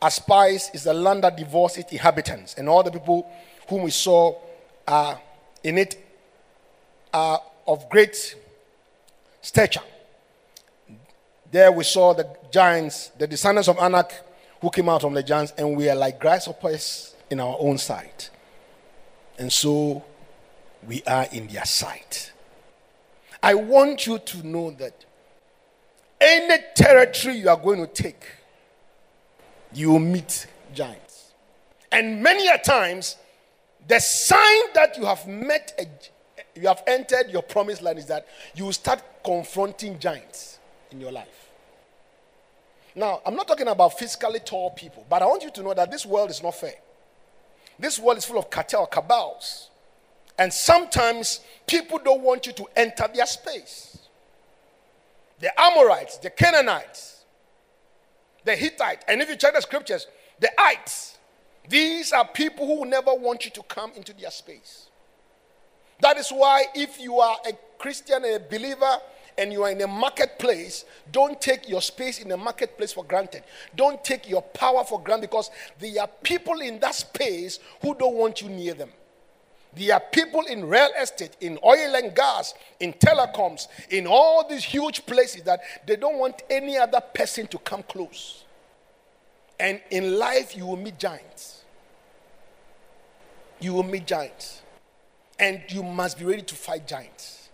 as 0.00 0.14
spies 0.14 0.70
is 0.74 0.84
the 0.84 0.94
land 0.94 1.24
that 1.24 1.36
devours 1.36 1.76
its 1.76 1.92
inhabitants, 1.92 2.54
and 2.54 2.68
all 2.68 2.82
the 2.82 2.90
people 2.90 3.30
whom 3.68 3.82
we 3.82 3.90
saw 3.90 4.34
are 4.86 5.20
in 5.62 5.78
it 5.78 5.96
are 7.12 7.42
of 7.66 7.88
great 7.90 8.36
stature. 9.42 9.82
There 11.50 11.72
we 11.72 11.84
saw 11.84 12.14
the 12.14 12.28
giants, 12.50 13.08
the 13.18 13.26
descendants 13.26 13.68
of 13.68 13.78
Anak, 13.78 14.12
who 14.60 14.70
came 14.70 14.88
out 14.88 15.00
from 15.00 15.14
the 15.14 15.22
giants, 15.22 15.52
and 15.56 15.76
we 15.76 15.88
are 15.88 15.94
like 15.94 16.20
grasshoppers 16.20 17.14
in 17.30 17.40
our 17.40 17.56
own 17.58 17.78
sight. 17.78 18.30
And 19.38 19.52
so 19.52 20.04
we 20.86 21.02
are 21.06 21.26
in 21.32 21.46
their 21.48 21.64
sight. 21.64 22.32
I 23.42 23.54
want 23.54 24.06
you 24.06 24.18
to 24.18 24.46
know 24.46 24.70
that 24.72 25.04
any 26.20 26.62
territory 26.74 27.36
you 27.36 27.48
are 27.48 27.56
going 27.56 27.78
to 27.78 27.86
take, 27.86 28.22
you 29.72 29.92
will 29.92 29.98
meet 29.98 30.46
giants. 30.74 31.32
And 31.92 32.22
many 32.22 32.48
a 32.48 32.58
times, 32.58 33.16
the 33.86 33.98
sign 33.98 34.72
that 34.74 34.96
you 34.96 35.04
have 35.04 35.26
met, 35.26 35.72
a, 35.78 36.58
you 36.60 36.68
have 36.68 36.82
entered 36.86 37.30
your 37.30 37.42
promised 37.42 37.82
land 37.82 37.98
is 37.98 38.06
that 38.06 38.26
you 38.54 38.64
will 38.66 38.72
start 38.72 39.02
confronting 39.24 39.98
giants 39.98 40.58
in 40.90 41.00
your 41.00 41.12
life. 41.12 41.48
Now, 42.94 43.20
I'm 43.24 43.36
not 43.36 43.46
talking 43.46 43.68
about 43.68 43.98
physically 43.98 44.40
tall 44.40 44.70
people, 44.70 45.06
but 45.08 45.22
I 45.22 45.26
want 45.26 45.42
you 45.44 45.50
to 45.50 45.62
know 45.62 45.74
that 45.74 45.90
this 45.90 46.04
world 46.04 46.30
is 46.30 46.42
not 46.42 46.54
fair. 46.54 46.74
This 47.78 47.98
world 47.98 48.18
is 48.18 48.24
full 48.24 48.38
of 48.38 48.50
cartel, 48.50 48.86
cabals. 48.86 49.68
And 50.36 50.52
sometimes 50.52 51.40
people 51.66 51.98
don't 52.02 52.22
want 52.22 52.46
you 52.46 52.52
to 52.54 52.66
enter 52.76 53.08
their 53.12 53.26
space 53.26 53.97
the 55.40 55.60
Amorites, 55.60 56.18
the 56.18 56.30
Canaanites, 56.30 57.24
the 58.44 58.56
Hittites, 58.56 59.04
and 59.08 59.20
if 59.20 59.28
you 59.28 59.36
check 59.36 59.54
the 59.54 59.60
scriptures, 59.60 60.06
the 60.40 60.50
ites. 60.60 61.18
These 61.68 62.12
are 62.12 62.26
people 62.26 62.66
who 62.66 62.86
never 62.86 63.12
want 63.14 63.44
you 63.44 63.50
to 63.50 63.62
come 63.64 63.92
into 63.94 64.14
their 64.14 64.30
space. 64.30 64.86
That 66.00 66.16
is 66.16 66.30
why, 66.30 66.64
if 66.74 66.98
you 67.00 67.18
are 67.18 67.36
a 67.46 67.52
Christian 67.78 68.24
a 68.24 68.38
believer 68.38 68.98
and 69.36 69.52
you 69.52 69.62
are 69.64 69.70
in 69.70 69.80
a 69.82 69.86
marketplace, 69.86 70.84
don't 71.12 71.40
take 71.40 71.68
your 71.68 71.82
space 71.82 72.20
in 72.20 72.28
the 72.28 72.36
marketplace 72.36 72.92
for 72.92 73.04
granted. 73.04 73.42
Don't 73.76 74.02
take 74.02 74.28
your 74.28 74.42
power 74.42 74.84
for 74.84 75.00
granted 75.00 75.28
because 75.28 75.50
there 75.78 76.00
are 76.00 76.08
people 76.22 76.60
in 76.60 76.80
that 76.80 76.94
space 76.94 77.58
who 77.82 77.94
don't 77.94 78.14
want 78.14 78.40
you 78.40 78.48
near 78.48 78.74
them. 78.74 78.90
There 79.76 79.94
are 79.94 80.00
people 80.00 80.42
in 80.42 80.64
real 80.64 80.88
estate, 81.00 81.36
in 81.40 81.58
oil 81.64 81.94
and 81.94 82.14
gas, 82.14 82.54
in 82.80 82.94
telecoms, 82.94 83.68
in 83.90 84.06
all 84.06 84.46
these 84.48 84.64
huge 84.64 85.04
places 85.06 85.42
that 85.42 85.60
they 85.86 85.96
don't 85.96 86.18
want 86.18 86.42
any 86.48 86.78
other 86.78 87.00
person 87.00 87.46
to 87.48 87.58
come 87.58 87.82
close. 87.82 88.44
And 89.60 89.80
in 89.90 90.18
life, 90.18 90.56
you 90.56 90.66
will 90.66 90.76
meet 90.76 90.98
giants. 90.98 91.64
You 93.60 93.74
will 93.74 93.82
meet 93.82 94.06
giants. 94.06 94.62
And 95.38 95.60
you 95.68 95.82
must 95.82 96.18
be 96.18 96.24
ready 96.24 96.42
to 96.42 96.54
fight 96.54 96.86
giants. 96.86 97.48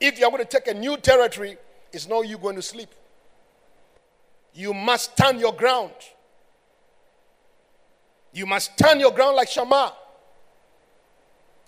If 0.00 0.18
you 0.18 0.26
are 0.26 0.30
going 0.30 0.44
to 0.44 0.48
take 0.48 0.68
a 0.68 0.78
new 0.78 0.96
territory, 0.96 1.56
it's 1.92 2.08
not 2.08 2.26
you 2.26 2.38
going 2.38 2.56
to 2.56 2.62
sleep. 2.62 2.90
You 4.54 4.72
must 4.72 5.12
stand 5.12 5.40
your 5.40 5.52
ground. 5.52 5.92
You 8.32 8.46
must 8.46 8.72
stand 8.72 9.00
your 9.00 9.12
ground 9.12 9.36
like 9.36 9.48
Shammah. 9.48 9.92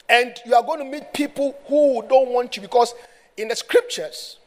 And 0.09 0.37
you 0.45 0.55
are 0.55 0.63
going 0.63 0.79
to 0.79 0.85
meet 0.85 1.13
people 1.13 1.59
who 1.67 2.03
don't 2.09 2.29
want 2.29 2.57
you 2.57 2.63
because 2.63 2.95
in 3.37 3.49
the 3.49 3.57
scriptures, 3.57 4.39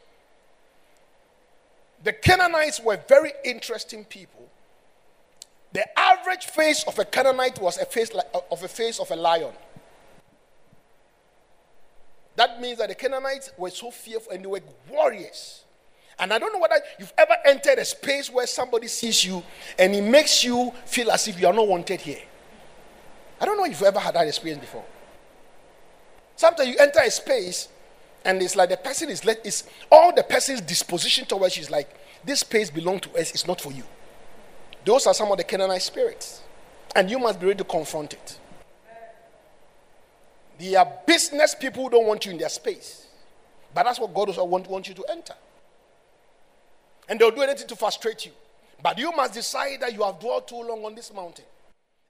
the 2.02 2.12
Canaanites 2.12 2.80
were 2.80 2.98
very 3.08 3.32
interesting 3.44 4.04
people. 4.04 4.48
The 5.72 5.86
average 5.98 6.46
face 6.46 6.82
of 6.84 6.98
a 6.98 7.04
Canaanite 7.04 7.60
was 7.60 7.78
a 7.78 7.84
face 7.84 8.12
like, 8.12 8.26
uh, 8.34 8.40
of 8.50 8.62
a 8.64 8.68
face 8.68 8.98
of 8.98 9.10
a 9.10 9.16
lion. 9.16 9.52
That 12.36 12.60
means 12.60 12.78
that 12.78 12.88
the 12.88 12.94
Canaanites 12.94 13.52
were 13.58 13.70
so 13.70 13.90
fearful 13.90 14.32
and 14.32 14.42
they 14.42 14.48
were 14.48 14.60
warriors. 14.88 15.64
And 16.18 16.32
I 16.32 16.38
don't 16.38 16.52
know 16.52 16.58
whether 16.58 16.76
you've 16.98 17.12
ever 17.16 17.34
entered 17.44 17.78
a 17.78 17.84
space 17.84 18.30
where 18.30 18.46
somebody 18.46 18.88
sees 18.88 19.24
you 19.24 19.42
and 19.78 19.94
it 19.94 20.02
makes 20.02 20.42
you 20.42 20.72
feel 20.86 21.10
as 21.10 21.28
if 21.28 21.40
you 21.40 21.46
are 21.46 21.52
not 21.52 21.68
wanted 21.68 22.00
here. 22.00 22.20
I 23.40 23.44
don't 23.44 23.56
know 23.56 23.64
if 23.64 23.70
you've 23.70 23.82
ever 23.82 23.98
had 23.98 24.14
that 24.14 24.26
experience 24.26 24.60
before. 24.60 24.84
Sometimes 26.40 26.70
you 26.70 26.76
enter 26.78 27.00
a 27.00 27.10
space 27.10 27.68
and 28.24 28.40
it's 28.40 28.56
like 28.56 28.70
the 28.70 28.76
person 28.78 29.10
is 29.10 29.26
let 29.26 29.44
is 29.44 29.64
all 29.92 30.10
the 30.14 30.22
person's 30.22 30.62
disposition 30.62 31.26
towards 31.26 31.54
you 31.58 31.60
is 31.60 31.70
like 31.70 31.90
this 32.24 32.40
space 32.40 32.70
belongs 32.70 33.02
to 33.02 33.10
us, 33.10 33.30
it's 33.32 33.46
not 33.46 33.60
for 33.60 33.70
you. 33.70 33.82
Those 34.86 35.06
are 35.06 35.12
some 35.12 35.30
of 35.30 35.36
the 35.36 35.44
Canaanite 35.44 35.82
spirits. 35.82 36.40
And 36.96 37.10
you 37.10 37.18
must 37.18 37.40
be 37.40 37.44
ready 37.44 37.58
to 37.58 37.64
confront 37.64 38.14
it. 38.14 38.38
They 40.58 40.76
are 40.76 40.90
business 41.06 41.54
people 41.54 41.84
who 41.84 41.90
don't 41.90 42.06
want 42.06 42.24
you 42.24 42.32
in 42.32 42.38
their 42.38 42.48
space. 42.48 43.06
But 43.74 43.82
that's 43.82 44.00
what 44.00 44.14
God 44.14 44.28
also 44.28 44.42
want, 44.46 44.66
want 44.66 44.88
you 44.88 44.94
to 44.94 45.04
enter. 45.10 45.34
And 47.06 47.20
they'll 47.20 47.32
do 47.32 47.42
anything 47.42 47.68
to 47.68 47.76
frustrate 47.76 48.24
you. 48.24 48.32
But 48.82 48.96
you 48.96 49.12
must 49.12 49.34
decide 49.34 49.82
that 49.82 49.92
you 49.92 50.02
have 50.04 50.18
dwelt 50.18 50.48
too 50.48 50.62
long 50.62 50.86
on 50.86 50.94
this 50.94 51.12
mountain. 51.12 51.44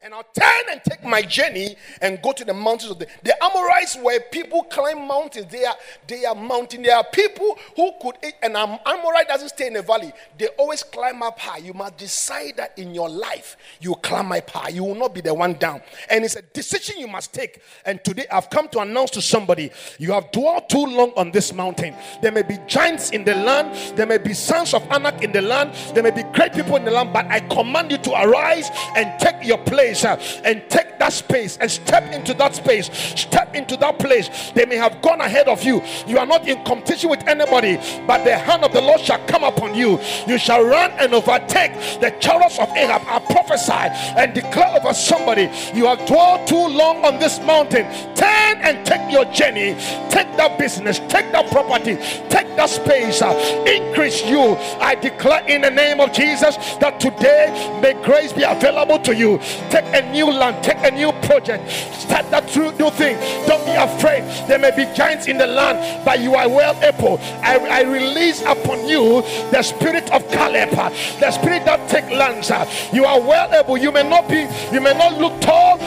And 0.02 0.14
I'll 0.14 0.24
turn 0.32 0.64
and 0.70 0.80
take 0.82 1.04
my 1.04 1.20
journey 1.20 1.76
and 2.00 2.22
go 2.22 2.32
to 2.32 2.42
the 2.42 2.54
mountains 2.54 2.90
of 2.90 2.98
the. 2.98 3.06
The 3.22 3.36
Amorites 3.44 3.98
were 4.02 4.18
people 4.32 4.62
climb 4.62 5.06
mountains. 5.06 5.48
They 5.50 5.62
are 5.66 5.74
they 6.06 6.24
are 6.24 6.34
mountain. 6.34 6.80
There 6.80 6.96
are 6.96 7.04
people 7.12 7.58
who 7.76 7.92
could 8.00 8.14
and 8.42 8.56
an 8.56 8.78
Amorite 8.86 9.28
doesn't 9.28 9.50
stay 9.50 9.66
in 9.66 9.76
a 9.76 9.82
valley. 9.82 10.10
They 10.38 10.46
always 10.58 10.82
climb 10.84 11.22
up 11.22 11.38
high. 11.38 11.58
You 11.58 11.74
must 11.74 11.98
decide 11.98 12.56
that 12.56 12.78
in 12.78 12.94
your 12.94 13.10
life 13.10 13.58
you 13.82 13.94
climb 13.96 14.32
up 14.32 14.48
high. 14.48 14.70
You 14.70 14.84
will 14.84 14.94
not 14.94 15.14
be 15.14 15.20
the 15.20 15.34
one 15.34 15.52
down. 15.58 15.82
And 16.08 16.24
it's 16.24 16.36
a 16.36 16.40
decision 16.40 16.98
you 16.98 17.06
must 17.06 17.34
take. 17.34 17.60
And 17.84 18.02
today 18.02 18.24
I've 18.32 18.48
come 18.48 18.68
to 18.68 18.78
announce 18.78 19.10
to 19.10 19.20
somebody: 19.20 19.70
you 19.98 20.12
have 20.12 20.32
dwelt 20.32 20.70
too 20.70 20.86
long 20.86 21.12
on 21.14 21.30
this 21.30 21.52
mountain. 21.52 21.94
There 22.22 22.32
may 22.32 22.42
be 22.42 22.56
giants 22.66 23.10
in 23.10 23.22
the 23.22 23.34
land. 23.34 23.98
There 23.98 24.06
may 24.06 24.16
be 24.16 24.32
sons 24.32 24.72
of 24.72 24.82
Anak 24.90 25.22
in 25.22 25.30
the 25.32 25.42
land. 25.42 25.74
There 25.92 26.02
may 26.02 26.10
be 26.10 26.22
great 26.32 26.54
people 26.54 26.76
in 26.76 26.86
the 26.86 26.90
land. 26.90 27.12
But 27.12 27.26
I 27.26 27.40
command 27.40 27.90
you 27.90 27.98
to 27.98 28.12
arise 28.12 28.70
and 28.96 29.20
take 29.20 29.44
your 29.44 29.58
place 29.58 29.89
uh, 30.04 30.16
and 30.44 30.62
take 30.68 30.98
that 30.98 31.12
space 31.12 31.56
and 31.58 31.70
step 31.70 32.12
into 32.12 32.34
that 32.34 32.54
space. 32.54 32.90
Step 33.18 33.54
into 33.54 33.76
that 33.78 33.98
place. 33.98 34.52
They 34.54 34.66
may 34.66 34.76
have 34.76 35.00
gone 35.02 35.20
ahead 35.20 35.48
of 35.48 35.62
you. 35.64 35.82
You 36.06 36.18
are 36.18 36.26
not 36.26 36.46
in 36.46 36.62
competition 36.64 37.10
with 37.10 37.26
anybody, 37.26 37.76
but 38.06 38.24
the 38.24 38.36
hand 38.36 38.64
of 38.64 38.72
the 38.72 38.80
Lord 38.80 39.00
shall 39.00 39.24
come 39.26 39.44
upon 39.44 39.74
you. 39.74 40.00
You 40.26 40.38
shall 40.38 40.62
run 40.64 40.90
and 40.92 41.12
overtake 41.14 41.72
the 42.00 42.14
chariots 42.20 42.58
of 42.58 42.68
Ahab. 42.70 43.02
I 43.06 43.18
prophesy 43.32 43.72
and 44.18 44.34
declare 44.34 44.76
over 44.78 44.94
somebody 44.94 45.42
you 45.74 45.86
have 45.86 46.06
dwelt 46.06 46.46
too 46.46 46.66
long 46.68 47.04
on 47.04 47.18
this 47.18 47.40
mountain. 47.40 47.84
Turn 48.14 48.58
and 48.62 48.86
take 48.86 49.10
your 49.10 49.24
journey. 49.26 49.74
Take 50.10 50.36
that 50.36 50.58
business, 50.58 50.98
take 51.08 51.32
that 51.32 51.50
property, 51.50 51.96
take 52.28 52.48
that 52.56 52.68
space. 52.68 53.22
Uh, 53.22 53.32
increase 53.66 54.24
you. 54.26 54.56
I 54.80 54.94
declare 54.94 55.44
in 55.46 55.62
the 55.62 55.70
name 55.70 56.00
of 56.00 56.12
Jesus 56.12 56.56
that 56.76 57.00
today 57.00 57.80
may 57.80 57.94
grace 58.04 58.32
be 58.32 58.42
available 58.42 58.98
to 59.00 59.14
you. 59.14 59.38
Take 59.70 59.79
take 59.80 60.02
a 60.02 60.12
new 60.12 60.26
land, 60.30 60.62
take 60.62 60.78
a 60.82 60.90
new 60.90 61.12
project. 61.22 61.70
Start 61.70 62.30
that 62.30 62.56
new 62.56 62.90
thing. 62.90 63.16
Don't 63.46 63.64
be 63.64 63.72
afraid. 63.72 64.22
There 64.48 64.58
may 64.58 64.70
be 64.74 64.84
giants 64.94 65.26
in 65.26 65.38
the 65.38 65.46
land, 65.46 66.04
but 66.04 66.20
you 66.20 66.34
are 66.34 66.48
well 66.48 66.76
able. 66.82 67.18
I, 67.42 67.58
I 67.58 67.82
release 67.82 68.42
upon 68.42 68.86
you 68.88 69.22
the 69.50 69.62
spirit 69.62 70.10
of 70.12 70.26
Caleb, 70.28 70.70
the 70.70 71.30
spirit 71.30 71.64
that 71.64 71.88
take 71.88 72.10
lands. 72.10 72.50
You 72.92 73.04
are 73.04 73.20
well 73.20 73.52
able. 73.52 73.78
You 73.78 73.92
may 73.92 74.08
not 74.08 74.28
be, 74.28 74.46
you 74.72 74.80
may 74.80 74.94
not 74.94 75.18
look 75.18 75.40
tall, 75.40 75.78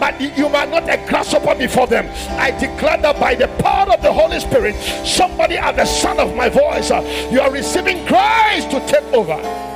but 0.00 0.20
you 0.20 0.48
might 0.48 0.70
not 0.70 0.88
a 0.88 0.96
grasshopper 1.08 1.54
before 1.54 1.86
them. 1.86 2.06
I 2.38 2.50
declare 2.50 2.98
that 2.98 3.20
by 3.20 3.34
the 3.34 3.48
power 3.62 3.92
of 3.92 4.02
the 4.02 4.12
Holy 4.12 4.40
Spirit, 4.40 4.74
somebody 5.06 5.56
at 5.56 5.76
the 5.76 5.84
sound 5.84 6.20
of 6.20 6.34
my 6.34 6.48
voice, 6.48 6.90
you 7.30 7.40
are 7.40 7.50
receiving 7.50 8.04
Christ 8.06 8.70
to 8.70 8.80
take 8.86 9.04
over. 9.12 9.67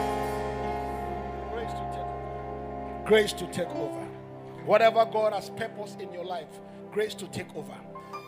Grace 3.04 3.32
to 3.32 3.46
take 3.48 3.68
over. 3.70 4.06
Whatever 4.64 5.04
God 5.04 5.32
has 5.32 5.50
purpose 5.50 5.96
in 5.98 6.12
your 6.12 6.24
life, 6.24 6.46
grace 6.92 7.14
to 7.14 7.26
take 7.26 7.54
over. 7.56 7.74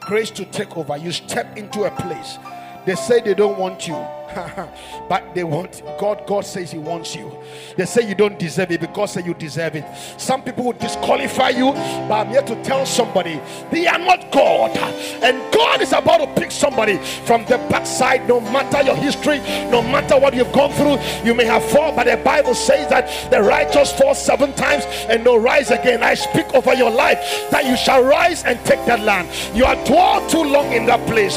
Grace 0.00 0.30
to 0.32 0.44
take 0.46 0.76
over. 0.76 0.96
You 0.96 1.12
step 1.12 1.56
into 1.56 1.84
a 1.84 1.90
place. 1.92 2.38
They 2.84 2.96
say 2.96 3.20
they 3.20 3.34
don't 3.34 3.58
want 3.58 3.86
you. 3.86 3.94
but 5.08 5.34
they 5.34 5.44
want 5.44 5.82
God. 5.98 6.26
God 6.26 6.44
says 6.44 6.72
He 6.72 6.78
wants 6.78 7.14
you. 7.14 7.30
They 7.76 7.86
say 7.86 8.08
you 8.08 8.14
don't 8.14 8.38
deserve 8.38 8.70
it, 8.70 8.80
because 8.80 9.16
you 9.24 9.34
deserve 9.34 9.76
it. 9.76 9.84
Some 10.18 10.42
people 10.42 10.64
will 10.64 10.72
disqualify 10.72 11.50
you, 11.50 11.72
but 12.08 12.26
I'm 12.26 12.28
here 12.28 12.42
to 12.42 12.62
tell 12.62 12.86
somebody 12.86 13.40
they 13.70 13.86
are 13.86 13.98
not 13.98 14.30
God, 14.32 14.76
and 14.76 15.52
God 15.52 15.80
is 15.80 15.92
about 15.92 16.18
to 16.18 16.40
pick 16.40 16.50
somebody 16.50 16.98
from 16.98 17.44
the 17.44 17.58
backside. 17.70 18.28
No 18.28 18.40
matter 18.40 18.82
your 18.82 18.96
history, 18.96 19.38
no 19.70 19.82
matter 19.82 20.18
what 20.18 20.34
you've 20.34 20.52
gone 20.52 20.72
through, 20.72 20.98
you 21.24 21.34
may 21.34 21.44
have 21.44 21.64
fallen, 21.64 21.94
but 21.94 22.06
the 22.06 22.16
Bible 22.16 22.54
says 22.54 22.88
that 22.90 23.30
the 23.30 23.42
righteous 23.42 23.92
fall 23.92 24.14
seven 24.14 24.52
times 24.54 24.84
and 25.08 25.24
no 25.24 25.36
rise 25.36 25.70
again. 25.70 26.02
I 26.02 26.14
speak 26.14 26.52
over 26.54 26.74
your 26.74 26.90
life 26.90 27.18
that 27.50 27.64
you 27.66 27.76
shall 27.76 28.02
rise 28.02 28.44
and 28.44 28.58
take 28.64 28.84
that 28.86 29.00
land. 29.00 29.28
You 29.54 29.64
are 29.64 29.76
dwelt 29.84 30.30
too 30.30 30.42
long 30.42 30.72
in 30.72 30.86
that 30.86 31.06
place. 31.06 31.36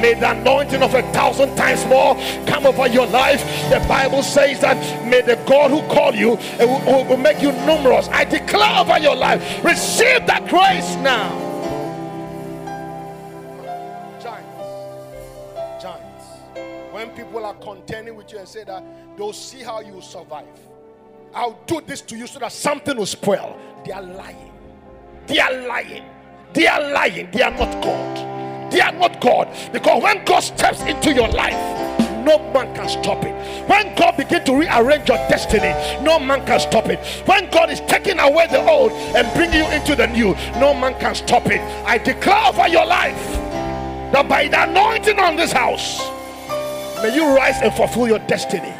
May 0.00 0.14
the 0.14 0.30
anointing 0.30 0.82
of 0.82 0.94
a 0.94 1.02
thousand 1.12 1.54
times 1.56 1.84
more 1.86 2.16
come 2.46 2.66
over 2.66 2.86
your 2.86 3.06
life. 3.06 3.42
The 3.70 3.84
Bible 3.88 4.22
says 4.22 4.60
that 4.60 4.76
may 5.06 5.20
the 5.20 5.36
God 5.46 5.70
who 5.70 5.82
called 5.92 6.14
you 6.14 6.36
eh, 6.36 6.64
will, 6.64 7.04
will 7.04 7.16
make 7.16 7.40
you 7.40 7.52
numerous. 7.52 8.08
I 8.08 8.24
declare 8.24 8.80
over 8.80 8.98
your 8.98 9.16
life, 9.16 9.64
receive 9.64 10.26
that 10.26 10.48
grace 10.48 10.96
now. 10.96 11.30
Giants. 14.20 15.82
Giants. 15.82 16.24
When 16.92 17.10
people 17.10 17.44
are 17.44 17.54
contending 17.54 18.16
with 18.16 18.32
you 18.32 18.38
and 18.38 18.48
say 18.48 18.64
that 18.64 18.82
they'll 19.16 19.32
see 19.32 19.62
how 19.62 19.80
you 19.80 20.00
survive. 20.00 20.46
I'll 21.34 21.58
do 21.66 21.80
this 21.80 22.00
to 22.02 22.16
you 22.16 22.26
so 22.26 22.38
that 22.38 22.52
something 22.52 22.96
will 22.96 23.06
spoil. 23.06 23.58
They 23.84 23.92
are 23.92 24.02
lying. 24.02 24.52
They 25.26 25.40
are 25.40 25.66
lying. 25.66 26.04
They 26.52 26.66
are 26.68 26.92
lying. 26.92 27.30
They 27.32 27.42
are 27.42 27.50
not 27.50 27.82
God. 27.82 28.72
They 28.72 28.80
are 28.80 28.92
not 28.92 29.20
God. 29.20 29.48
Because 29.72 30.02
when 30.02 30.24
God 30.24 30.40
steps 30.40 30.82
into 30.82 31.12
your 31.12 31.28
life, 31.28 31.54
no 32.24 32.38
man 32.52 32.74
can 32.74 32.88
stop 32.88 33.24
it. 33.24 33.34
When 33.68 33.94
God 33.94 34.16
begins 34.16 34.44
to 34.46 34.58
rearrange 34.58 35.08
your 35.08 35.18
destiny, 35.28 35.72
no 36.02 36.18
man 36.18 36.44
can 36.46 36.60
stop 36.60 36.88
it. 36.88 36.98
When 37.26 37.50
God 37.50 37.70
is 37.70 37.80
taking 37.82 38.18
away 38.18 38.46
the 38.48 38.64
old 38.68 38.92
and 38.92 39.32
bringing 39.34 39.64
you 39.64 39.66
into 39.70 39.94
the 39.94 40.06
new, 40.06 40.34
no 40.58 40.74
man 40.74 40.98
can 40.98 41.14
stop 41.14 41.46
it. 41.46 41.60
I 41.86 41.98
declare 41.98 42.48
over 42.48 42.68
your 42.68 42.86
life 42.86 43.20
that 44.12 44.28
by 44.28 44.48
the 44.48 44.62
anointing 44.62 45.18
on 45.18 45.36
this 45.36 45.52
house, 45.52 45.98
may 47.02 47.14
you 47.14 47.34
rise 47.34 47.60
and 47.62 47.72
fulfill 47.74 48.08
your 48.08 48.20
destiny. 48.20 48.72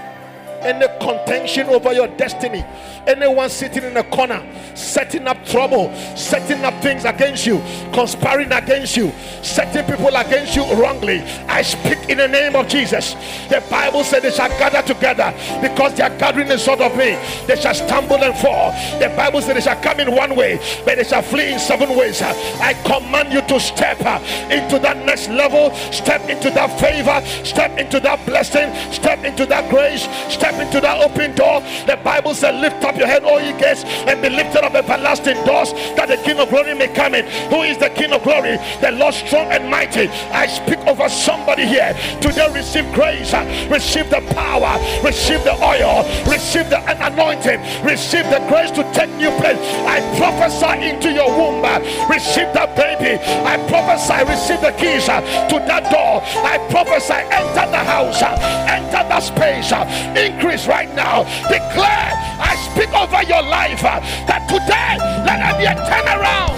Any 0.65 0.87
contention 0.99 1.69
over 1.69 1.93
your 1.93 2.09
destiny 2.09 2.65
anyone 3.07 3.51
sitting 3.51 3.85
in 3.85 3.97
a 3.97 4.05
corner, 4.05 4.43
setting 4.75 5.27
up 5.27 5.45
trouble, 5.47 5.95
setting 6.17 6.65
up 6.65 6.75
things 6.83 7.05
against 7.05 7.47
you, 7.47 7.63
conspiring 7.93 8.53
against 8.53 8.97
you, 8.97 9.13
setting 9.43 9.85
people 9.85 10.15
against 10.17 10.57
you 10.57 10.65
wrongly, 10.75 11.21
I 11.49 11.63
speak 11.63 12.09
in 12.09 12.19
the 12.19 12.29
name 12.29 12.57
of 12.57 12.69
Jesus. 12.69 13.15
The 13.49 13.63
Bible 13.71 14.05
said 14.05 14.21
they 14.21 14.31
shall 14.31 14.49
gather 14.51 14.83
together 14.83 15.35
because 15.61 15.95
they 15.95 16.03
are 16.03 16.17
gathering 16.19 16.49
in 16.49 16.59
sort 16.59 16.81
of 16.81 16.97
me. 16.97 17.19
They 17.47 17.57
shall 17.57 17.75
stumble 17.75 18.23
and 18.23 18.37
fall. 18.37 18.73
The 18.99 19.13
Bible 19.17 19.41
said 19.41 19.57
they 19.57 19.61
shall 19.61 19.81
come 19.83 20.01
in 20.01 20.15
one 20.15 20.35
way, 20.37 20.59
but 20.85 20.97
they 20.97 21.05
shall 21.05 21.23
flee 21.23 21.53
in 21.53 21.59
seven 21.59 21.97
ways. 21.97 22.23
I 22.23 22.75
command 22.85 23.33
you 23.33 23.43
to 23.43 23.61
step 23.61 23.99
uh, 24.01 24.21
into 24.51 24.79
that 24.81 25.05
next 25.05 25.29
level, 25.29 25.75
step 25.93 26.29
into 26.29 26.51
that 26.51 26.79
favor, 26.81 27.25
step 27.45 27.79
into 27.79 28.01
that 28.01 28.25
blessing, 28.27 28.73
step 28.93 29.25
into 29.25 29.47
that 29.47 29.69
grace, 29.71 30.03
step 30.33 30.54
into 30.61 30.81
that 30.81 31.03
open 31.03 31.35
door. 31.35 31.61
The 31.87 31.99
Bible 32.03 32.35
said, 32.35 32.61
lift 32.61 32.85
up 32.85 32.97
your 32.97 33.07
head, 33.07 33.25
all 33.25 33.41
ye 33.41 33.53
gates, 33.59 33.85
and 33.85 34.21
be 34.21 34.29
lifted 34.29 34.65
up 34.65 34.75
everlasting 34.75 35.43
doors, 35.45 35.73
that 35.97 36.09
the 36.09 36.17
King 36.19 36.39
of 36.39 36.51
glory 36.51 36.75
may 36.75 36.89
come 36.89 37.15
in. 37.15 37.27
Who 37.51 37.63
is 37.63 37.79
the 37.79 37.91
King 37.91 38.13
of 38.13 38.23
glory? 38.23 38.57
The 38.81 38.91
Lord 38.93 39.15
strong 39.15 39.51
and 39.51 39.71
mighty. 39.71 40.09
I 40.33 40.47
speak 40.47 40.79
over 40.87 41.09
somebody 41.09 41.67
here. 41.67 41.97
Today, 42.21 42.49
receive 42.53 42.87
grace, 42.93 43.33
receive 43.71 44.11
the 44.11 44.21
power, 44.35 44.79
receive 45.03 45.43
the 45.45 45.57
oil, 45.63 46.05
receive 46.31 46.69
the 46.71 46.81
anointing, 47.05 47.61
receive 47.85 48.25
the 48.31 48.45
grace 48.49 48.71
to 48.73 48.83
take 48.93 49.11
new 49.17 49.31
place. 49.41 49.59
I 49.89 50.01
prophesy 50.19 50.89
into 50.89 51.11
your 51.11 51.29
womb, 51.29 51.65
receive 52.09 52.53
that 52.53 52.77
baby. 52.77 53.19
I 53.45 53.57
prophesy, 53.69 54.25
receive 54.29 54.61
the 54.61 54.73
keys 54.77 55.07
to 55.07 55.57
that 55.67 55.91
door. 55.91 56.21
I 56.45 56.59
prophesy, 56.71 57.21
enter 57.33 57.67
the 57.71 57.83
house, 57.83 58.23
enter 58.69 59.03
the 59.09 59.21
space, 59.21 59.73
increase 60.17 60.44
right 60.45 60.95
now. 60.95 61.25
Declare, 61.49 62.13
I 62.39 62.55
speak 62.71 62.93
over 62.93 63.23
your 63.25 63.43
life 63.43 63.83
uh, 63.83 64.01
that 64.29 64.47
today 64.47 64.99
let 65.25 65.41
there 65.41 65.59
be 65.59 65.65
a 65.65 65.75
turnaround. 65.89 66.55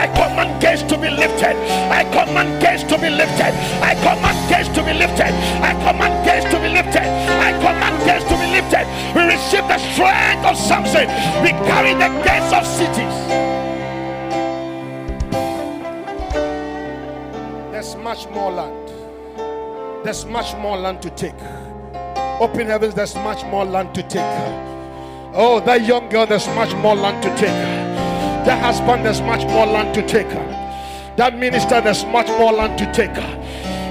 I 0.00 0.06
command 0.14 0.60
gates 0.62 0.82
to 0.84 0.96
be 0.96 1.10
lifted. 1.10 1.56
I 1.90 2.04
command 2.04 2.60
gates 2.62 2.84
to 2.84 2.98
be 2.98 3.10
lifted. 3.10 3.52
I 3.82 3.94
command 4.00 4.38
gates 4.48 4.68
to 4.76 4.82
be 4.84 4.92
lifted. 4.92 5.32
Samson. 10.70 11.08
We 11.42 11.50
carry 11.66 11.94
the 11.94 12.08
gates 12.22 12.52
of 12.52 12.64
cities. 12.64 13.16
There's 17.72 17.96
much 17.96 18.28
more 18.28 18.52
land. 18.52 20.04
There's 20.04 20.24
much 20.26 20.54
more 20.58 20.76
land 20.76 21.02
to 21.02 21.10
take. 21.10 21.34
Open 22.40 22.68
heavens, 22.68 22.94
there's 22.94 23.16
much 23.16 23.44
more 23.46 23.64
land 23.64 23.96
to 23.96 24.04
take. 24.04 24.22
Oh, 25.34 25.60
that 25.66 25.84
young 25.84 26.08
girl, 26.08 26.26
there's 26.26 26.46
much 26.54 26.72
more 26.76 26.94
land 26.94 27.20
to 27.24 27.30
take. 27.30 27.58
That 28.46 28.62
husband, 28.62 29.04
there's 29.04 29.20
much 29.22 29.42
more 29.50 29.66
land 29.66 29.92
to 29.96 30.06
take. 30.06 30.28
That 31.16 31.36
minister, 31.36 31.80
there's 31.80 32.04
much 32.04 32.28
more 32.28 32.52
land 32.52 32.78
to 32.78 32.92
take 32.92 33.16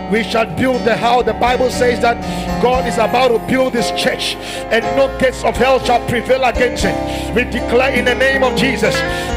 we 0.09 0.23
shall 0.23 0.45
build 0.55 0.83
the 0.85 0.95
house. 0.95 1.25
The 1.25 1.33
Bible 1.33 1.69
says 1.69 1.99
that 2.01 2.17
God 2.61 2.87
is 2.87 2.95
about 2.95 3.29
to 3.29 3.39
build 3.47 3.73
this 3.73 3.91
church, 3.91 4.35
and 4.71 4.83
no 4.95 5.07
gates 5.19 5.43
of 5.43 5.55
hell 5.55 5.79
shall 5.79 6.05
prevail 6.07 6.43
against 6.43 6.85
it. 6.85 7.35
We 7.35 7.43
declare 7.45 7.93
in 7.93 8.05
the 8.05 8.15
name 8.15 8.43
of 8.43 8.57
Jesus, 8.57 8.95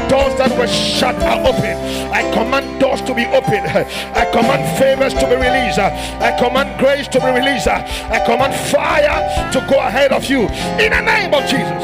doors 0.09 0.35
that 0.35 0.51
were 0.57 0.67
shut 0.67 1.15
are 1.23 1.39
open. 1.47 1.77
I 2.11 2.21
command 2.33 2.79
doors 2.79 3.01
to 3.01 3.13
be 3.13 3.25
opened. 3.27 3.67
I 3.67 4.29
command 4.31 4.77
favors 4.77 5.13
to 5.13 5.25
be 5.27 5.35
released. 5.35 5.79
I 5.79 6.37
command 6.37 6.79
grace 6.79 7.07
to 7.09 7.19
be 7.19 7.27
released. 7.27 7.67
I 7.67 8.23
command 8.25 8.53
fire 8.71 9.51
to 9.51 9.59
go 9.69 9.79
ahead 9.79 10.11
of 10.11 10.25
you 10.25 10.41
in 10.83 10.91
the 10.91 11.01
name 11.01 11.33
of 11.33 11.43
Jesus. 11.43 11.83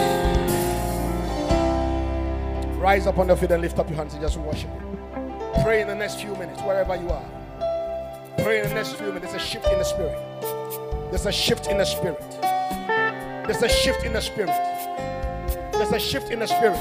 Rise 2.78 3.08
up 3.08 3.18
on 3.18 3.28
your 3.28 3.38
feet 3.38 3.52
and 3.52 3.62
lift 3.62 3.80
up 3.80 3.88
your 3.90 3.98
hands 3.98 4.14
and 4.14 4.22
just 4.22 4.38
worship. 4.38 4.70
Pray 5.64 5.82
in 5.82 5.88
the 5.88 5.96
next 5.96 6.22
few 6.22 6.36
minutes, 6.36 6.62
wherever 6.62 6.96
you 6.96 7.10
are. 7.10 7.26
Pray 8.44 8.60
in 8.62 8.68
the 8.70 8.74
next 8.74 8.94
few 8.94 9.12
minutes. 9.12 9.34
A 9.34 9.40
shift 9.40 9.68
in 9.68 9.78
the 9.78 9.84
spirit. 9.84 10.18
There's 11.10 11.26
a 11.26 11.32
shift 11.32 11.66
in 11.68 11.80
the 11.80 11.86
spirit. 11.86 12.22
There's 13.48 13.64
a 13.64 13.68
shift 13.68 14.04
in 14.04 14.14
the 14.14 14.22
spirit. 14.22 14.54
There's 15.74 15.92
a 15.92 15.98
shift 15.98 16.30
in 16.30 16.40
the 16.40 16.46
spirit. 16.46 16.80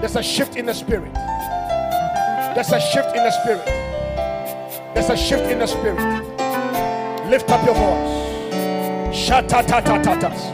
There's 0.00 0.14
a 0.14 0.22
shift 0.22 0.54
in 0.54 0.66
the 0.66 0.72
spirit. 0.74 1.12
There's 2.54 2.70
a 2.70 2.80
shift 2.80 3.16
in 3.16 3.24
the 3.24 3.32
spirit. 3.32 3.66
There's 4.94 5.10
a 5.10 5.16
shift 5.16 5.50
in 5.50 5.58
the 5.58 5.66
spirit. 5.66 5.98
Lift 7.28 7.50
up 7.50 7.64
your 7.66 7.74
voice. 7.74 8.24
Shatatatatas. 9.12 10.52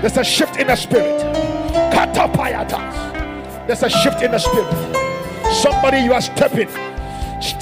There's 0.00 0.16
a 0.16 0.24
shift 0.24 0.56
in 0.56 0.68
the 0.68 0.76
spirit. 0.76 1.20
Katapayatas. 1.92 3.66
There's 3.66 3.82
a 3.82 3.90
shift 3.90 4.22
in 4.22 4.30
the 4.30 4.38
spirit. 4.38 4.72
Somebody, 5.52 5.98
you 5.98 6.14
are 6.14 6.22
stepping. 6.22 6.68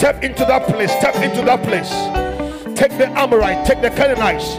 Step 0.03 0.25
into 0.25 0.45
that 0.47 0.67
place. 0.67 0.91
Step 0.91 1.15
into 1.23 1.43
that 1.43 1.63
place. 1.63 1.89
Take 2.77 2.99
the 2.99 3.07
Amorite, 3.17 3.65
take 3.65 3.81
the 3.81 3.89
Canaanites. 3.91 4.57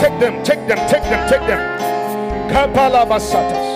Take 0.00 0.14
them, 0.20 0.44
take 0.44 0.62
them, 0.68 0.78
take 0.88 1.02
them, 1.02 1.28
take 1.28 1.40
them. 1.40 1.58
Kapalabasatas. 2.52 3.74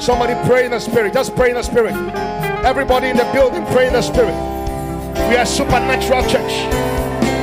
Somebody 0.00 0.48
pray 0.48 0.64
in 0.64 0.70
the 0.70 0.80
spirit. 0.80 1.12
Just 1.12 1.36
pray 1.36 1.50
in 1.50 1.56
the 1.56 1.62
spirit. 1.62 1.92
Everybody 2.64 3.08
in 3.08 3.18
the 3.18 3.28
building, 3.34 3.66
pray 3.66 3.88
in 3.88 3.92
the 3.92 4.00
spirit. 4.00 4.32
We 5.28 5.36
are 5.36 5.44
supernatural 5.44 6.22
church. 6.30 6.91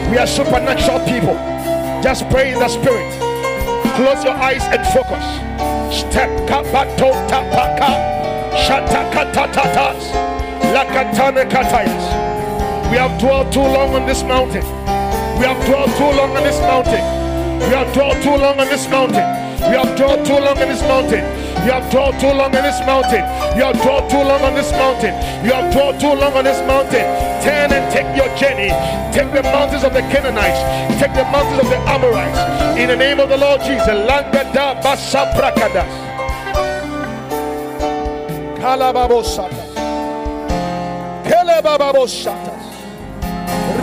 We 0.10 0.18
are 0.18 0.26
supernatural 0.26 1.00
people. 1.06 1.36
Just 2.02 2.28
pray 2.30 2.52
in 2.52 2.60
the 2.60 2.68
spirit. 2.68 3.14
Close 3.96 4.24
your 4.24 4.34
eyes 4.34 4.64
and 4.64 4.82
focus. 4.88 5.24
Step 5.94 6.30
kapato 6.50 7.14
tapaka. 7.30 7.90
Shatakatatatas. 8.66 10.10
Lakatane 10.74 11.48
katayas. 11.50 12.06
We 12.90 12.98
have 12.98 13.20
dwelt 13.20 13.54
too 13.54 13.62
long 13.62 13.94
on 13.94 14.08
this 14.08 14.24
mountain. 14.24 14.66
We 15.38 15.46
have 15.46 15.64
dwelt 15.68 15.92
too 15.96 16.12
long 16.18 16.36
on 16.36 16.44
this 16.44 16.60
mountain. 16.62 17.04
We 17.60 17.76
have 17.76 17.94
dwelt 17.94 18.22
too 18.24 18.36
long 18.36 18.60
on 18.60 18.68
this 18.68 18.90
mountain. 18.90 19.28
You 19.72 19.78
have 19.78 19.96
dwelt 19.96 20.26
too 20.26 20.40
long 20.40 20.58
in 20.58 20.70
this 20.70 20.82
mountain. 20.82 21.39
You 21.66 21.72
have 21.76 21.92
dwelt 21.92 22.20
too 22.20 22.32
long 22.32 22.56
on 22.56 22.64
this 22.64 22.80
mountain. 22.86 23.24
You 23.58 23.64
have 23.68 23.82
dwelt 23.82 24.10
too 24.10 24.18
long 24.18 24.42
on 24.42 24.56
this 24.56 24.72
mountain. 24.72 25.14
You 25.44 25.52
have 25.52 25.72
dwelt 25.74 26.00
too 26.00 26.14
long 26.14 26.34
on 26.34 26.44
this 26.44 26.60
mountain. 26.66 27.04
Turn 27.44 27.72
and 27.72 27.92
take 27.92 28.08
your 28.16 28.30
journey. 28.38 28.72
Take 29.12 29.32
the 29.34 29.44
mountains 29.44 29.84
of 29.84 29.94
the 29.94 30.02
Canaanites. 30.08 30.62
Take 31.00 31.14
the 31.14 31.26
mountains 31.32 31.60
of 31.60 31.70
the 31.70 31.78
Amorites. 31.86 32.80
In 32.80 32.88
the 32.88 32.96
name 32.96 33.20
of 33.20 33.30
the 33.30 33.38
Lord 33.38 33.62
Jesus. 33.62 33.88
Langada 33.88 34.82
basaprakadas. 34.82 35.92
Kalababosatas. 38.60 39.70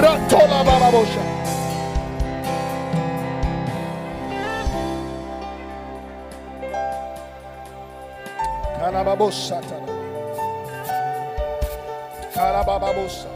Ratola 0.01 0.65
bababosha. 9.05 9.61
Kalababosa. 9.61 9.61
Kalababosa. 12.35 13.29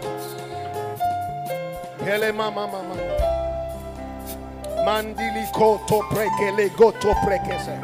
Hele 2.05 2.33
mama 2.33 2.67
mama. 2.67 2.95
Mandili 4.85 5.47
koto 5.53 6.03
goto 6.77 7.15
prekese. 7.25 7.77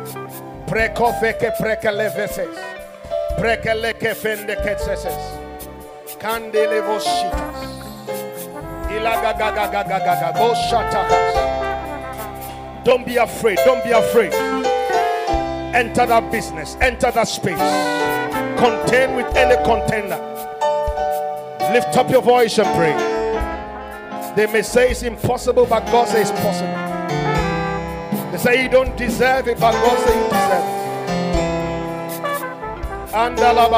Fende 4.14 4.56
ketseses. 4.56 5.22
Kandele 6.18 6.80
voshitas. 6.80 7.76
Don't 12.84 13.04
be 13.04 13.16
afraid. 13.16 13.58
Don't 13.66 13.84
be 13.84 13.90
afraid. 13.90 14.65
Enter 15.74 16.06
that 16.06 16.30
business, 16.30 16.76
enter 16.80 17.10
that 17.10 17.28
space. 17.28 17.58
Contend 18.58 19.16
with 19.16 19.34
any 19.36 19.56
contender. 19.64 20.18
Lift 21.72 21.96
up 21.96 22.10
your 22.10 22.22
voice 22.22 22.58
and 22.58 22.68
pray. 22.76 22.94
They 24.36 24.46
may 24.52 24.62
say 24.62 24.90
it's 24.90 25.02
impossible, 25.02 25.66
but 25.66 25.84
God 25.86 26.08
says 26.08 26.30
it's 26.30 26.40
possible. 26.40 26.72
They 28.32 28.38
say 28.38 28.62
you 28.62 28.68
don't 28.68 28.96
deserve 28.96 29.48
it, 29.48 29.58
but 29.58 29.72
God 29.72 29.98
says 29.98 30.14
you 30.14 30.28
deserve 30.28 30.64
it. 30.64 30.76
Andala 33.12 33.70